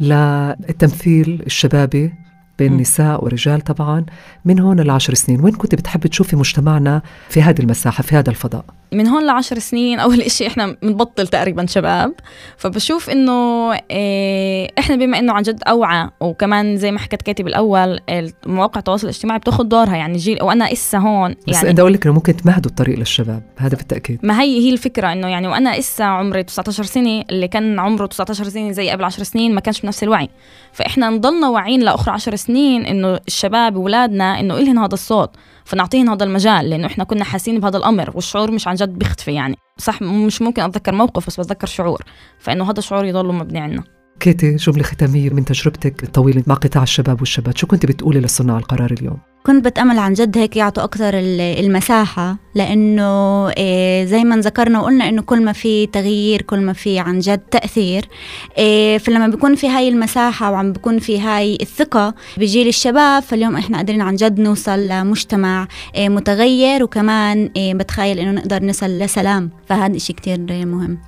للتمثيل 0.00 1.42
الشبابي 1.46 2.12
بين. 2.58 2.76
نساء 2.76 3.24
ورجال 3.24 3.60
طبعا 3.60 4.04
من 4.44 4.60
هون 4.60 4.80
لعشر 4.80 5.14
سنين 5.14 5.40
وين 5.40 5.52
كنت 5.54 5.74
بتحبي 5.74 6.08
تشوفي 6.08 6.36
مجتمعنا 6.36 7.02
في 7.28 7.42
هذه 7.42 7.60
المساحة 7.60 8.02
في 8.02 8.16
هذا 8.16 8.30
الفضاء 8.30 8.64
من 8.92 9.06
هون 9.06 9.26
لعشر 9.26 9.58
سنين 9.58 9.98
أول 9.98 10.20
إشي 10.28 10.46
إحنا 10.46 10.76
بنبطل 10.82 11.26
تقريبا 11.26 11.66
شباب. 11.66 12.12
فبشوف 12.56 13.10
إنه 13.10 13.72
إيه 13.72 14.70
إحنا 14.78 14.96
بما 14.96 15.18
إنه 15.18 15.32
عن 15.32 15.42
جد 15.42 15.62
أوعى 15.68 16.08
وكمان 16.20 16.76
زي 16.76 16.92
ما 16.92 16.98
حكت 16.98 17.22
كاتب 17.22 17.46
الأول 17.46 18.00
مواقع 18.46 18.78
التواصل 18.78 19.04
الاجتماعي 19.04 19.38
بتاخذ 19.38 19.64
دورها 19.64 19.96
يعني 19.96 20.18
جيل 20.18 20.42
وأنا 20.42 20.72
إسا 20.72 20.98
هون 20.98 21.34
بس 21.48 21.54
يعني 21.54 21.72
بدي 21.72 21.82
أقول 21.82 21.92
لك 21.92 22.06
إنه 22.06 22.14
ممكن 22.14 22.36
تمهدوا 22.36 22.70
الطريق 22.70 22.98
للشباب 22.98 23.42
هذا 23.56 23.76
بالتأكيد. 23.76 24.18
ما 24.22 24.40
هي 24.40 24.58
هي 24.60 24.72
الفكرة 24.72 25.12
إنه 25.12 25.28
يعني 25.28 25.48
وأنا 25.48 25.78
إسا 25.78 26.02
عمري 26.02 26.42
19 26.42 26.82
سنة 26.82 27.24
اللي 27.30 27.48
كان 27.48 27.78
عمره 27.78 28.06
19 28.06 28.48
سنة 28.48 28.72
زي 28.72 28.90
قبل 28.90 29.04
10 29.04 29.24
سنين 29.24 29.54
ما 29.54 29.60
كانش 29.60 29.80
بنفس 29.80 30.02
الوعي. 30.02 30.28
فإحنا 30.72 31.10
نضلنا 31.10 31.48
واعيين 31.48 31.80
لاخرى 31.80 32.14
10 32.14 32.36
سنين 32.36 32.86
إنه 32.86 33.18
الشباب 33.28 33.76
اولادنا 33.76 34.40
إنه 34.40 34.58
إلهن 34.58 34.78
هذا 34.78 34.94
الصوت. 34.94 35.30
فنعطيهن 35.68 36.08
هذا 36.08 36.24
المجال 36.24 36.70
لأنه 36.70 36.86
إحنا 36.86 37.04
كنا 37.04 37.24
حاسين 37.24 37.60
بهذا 37.60 37.76
الأمر 37.76 38.10
والشعور 38.14 38.50
مش 38.50 38.68
عن 38.68 38.74
جد 38.74 38.98
بيختفي 38.98 39.32
يعني. 39.32 39.56
صح 39.78 40.02
مش 40.02 40.42
ممكن 40.42 40.62
أتذكر 40.62 40.94
موقف 40.94 41.26
بس 41.26 41.40
بتذكر 41.40 41.66
شعور 41.66 42.02
فإنه 42.38 42.70
هذا 42.70 42.78
الشعور 42.78 43.04
يضل 43.04 43.32
مبني 43.32 43.58
عنا. 43.58 43.97
كيتي 44.20 44.56
جمله 44.56 44.82
ختاميه 44.82 45.30
من 45.30 45.44
تجربتك 45.44 46.02
الطويلة 46.02 46.42
مع 46.46 46.54
قطاع 46.54 46.82
الشباب 46.82 47.20
والشابات. 47.20 47.58
شو 47.58 47.66
كنت 47.66 47.86
بتقولي 47.86 48.20
لصناع 48.20 48.58
القرار 48.58 48.90
اليوم؟ 48.92 49.18
كنت 49.46 49.64
بتأمل 49.64 49.98
عن 49.98 50.12
جد 50.12 50.38
هيك 50.38 50.56
يعطوا 50.56 50.84
أكثر 50.84 51.10
المساحة 51.14 52.36
لأنه 52.54 53.48
إيه، 53.50 54.04
زي 54.04 54.24
ما 54.24 54.36
ذكرنا 54.36 54.80
وقلنا 54.80 55.08
إنه 55.08 55.22
كل 55.22 55.44
ما 55.44 55.52
في 55.52 55.86
تغيير 55.86 56.42
كل 56.42 56.60
ما 56.60 56.72
في 56.72 56.98
عن 56.98 57.18
جد 57.18 57.38
تأثير 57.38 58.08
إيه، 58.58 58.98
فلما 58.98 59.28
بيكون 59.28 59.54
في 59.54 59.68
هاي 59.68 59.88
المساحة 59.88 60.52
وعم 60.52 60.72
بيكون 60.72 60.98
في 60.98 61.20
هاي 61.20 61.58
الثقة 61.60 62.14
بجيل 62.36 62.68
الشباب 62.68 63.22
فاليوم 63.22 63.56
إحنا 63.56 63.76
قادرين 63.76 64.00
عن 64.00 64.14
جد 64.16 64.40
نوصل 64.40 64.78
لمجتمع 64.88 65.68
إيه، 65.94 66.08
متغير 66.08 66.82
وكمان 66.82 67.50
بتخيل 67.56 68.18
إنه 68.18 68.30
نقدر 68.30 68.64
نصل 68.64 68.86
لسلام 68.86 69.50
فهذا 69.66 69.96
إشي 69.96 70.12
كتير 70.12 70.38
مهم. 70.66 70.98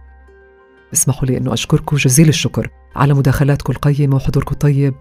اسمحوا 0.92 1.29
لي 1.29 1.37
إنه 1.37 1.53
أشكركم 1.53 1.96
جزيل 1.96 2.29
الشكر. 2.29 2.70
على 2.96 3.14
مداخلاتكم 3.14 3.72
القيمة 3.72 4.16
وحضوركم 4.16 4.53
الطيب 4.53 4.94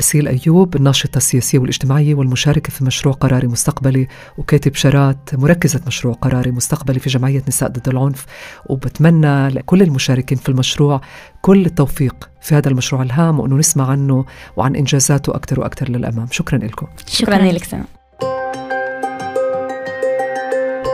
أسيل 0.00 0.28
أيوب 0.28 0.76
الناشطة 0.76 1.16
السياسية 1.16 1.58
والاجتماعية 1.58 2.14
والمشاركة 2.14 2.70
في 2.70 2.84
مشروع 2.84 3.14
قراري 3.14 3.46
مستقبلي 3.46 4.08
وكاتب 4.38 4.74
شارات 4.74 5.30
مركزة 5.32 5.80
مشروع 5.86 6.14
قراري 6.14 6.50
مستقبلي 6.50 7.00
في 7.00 7.10
جمعية 7.10 7.42
نساء 7.48 7.68
ضد 7.68 7.88
العنف. 7.88 8.26
وبتمنى 8.66 9.48
لكل 9.48 9.82
المشاركين 9.82 10.38
في 10.38 10.48
المشروع 10.48 11.00
كل 11.42 11.66
التوفيق 11.66 12.30
في 12.40 12.54
هذا 12.54 12.68
المشروع 12.68 13.02
الهام 13.02 13.40
وأنه 13.40 13.56
نسمع 13.56 13.86
عنه 13.90 14.24
وعن 14.56 14.76
إنجازاته 14.76 15.34
أكثر 15.34 15.60
وأكثر 15.60 15.88
للأمام. 15.88 16.26
شكرا 16.30 16.58
لكم. 16.58 16.86
شكرا, 17.06 17.36
شكرا. 17.36 17.52
لك 17.52 17.64
سنة 17.64 17.84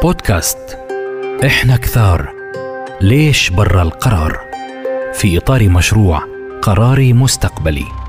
بودكاست 0.03 0.79
إحنا 1.45 1.77
كثار 1.77 2.33
ليش 3.01 3.51
برا 3.51 3.83
القرار؟ 3.83 4.41
في 5.13 5.39
إطار 5.39 5.69
مشروع 5.69 6.34
قراري 6.65 7.13
مستقبلي. 7.13 8.04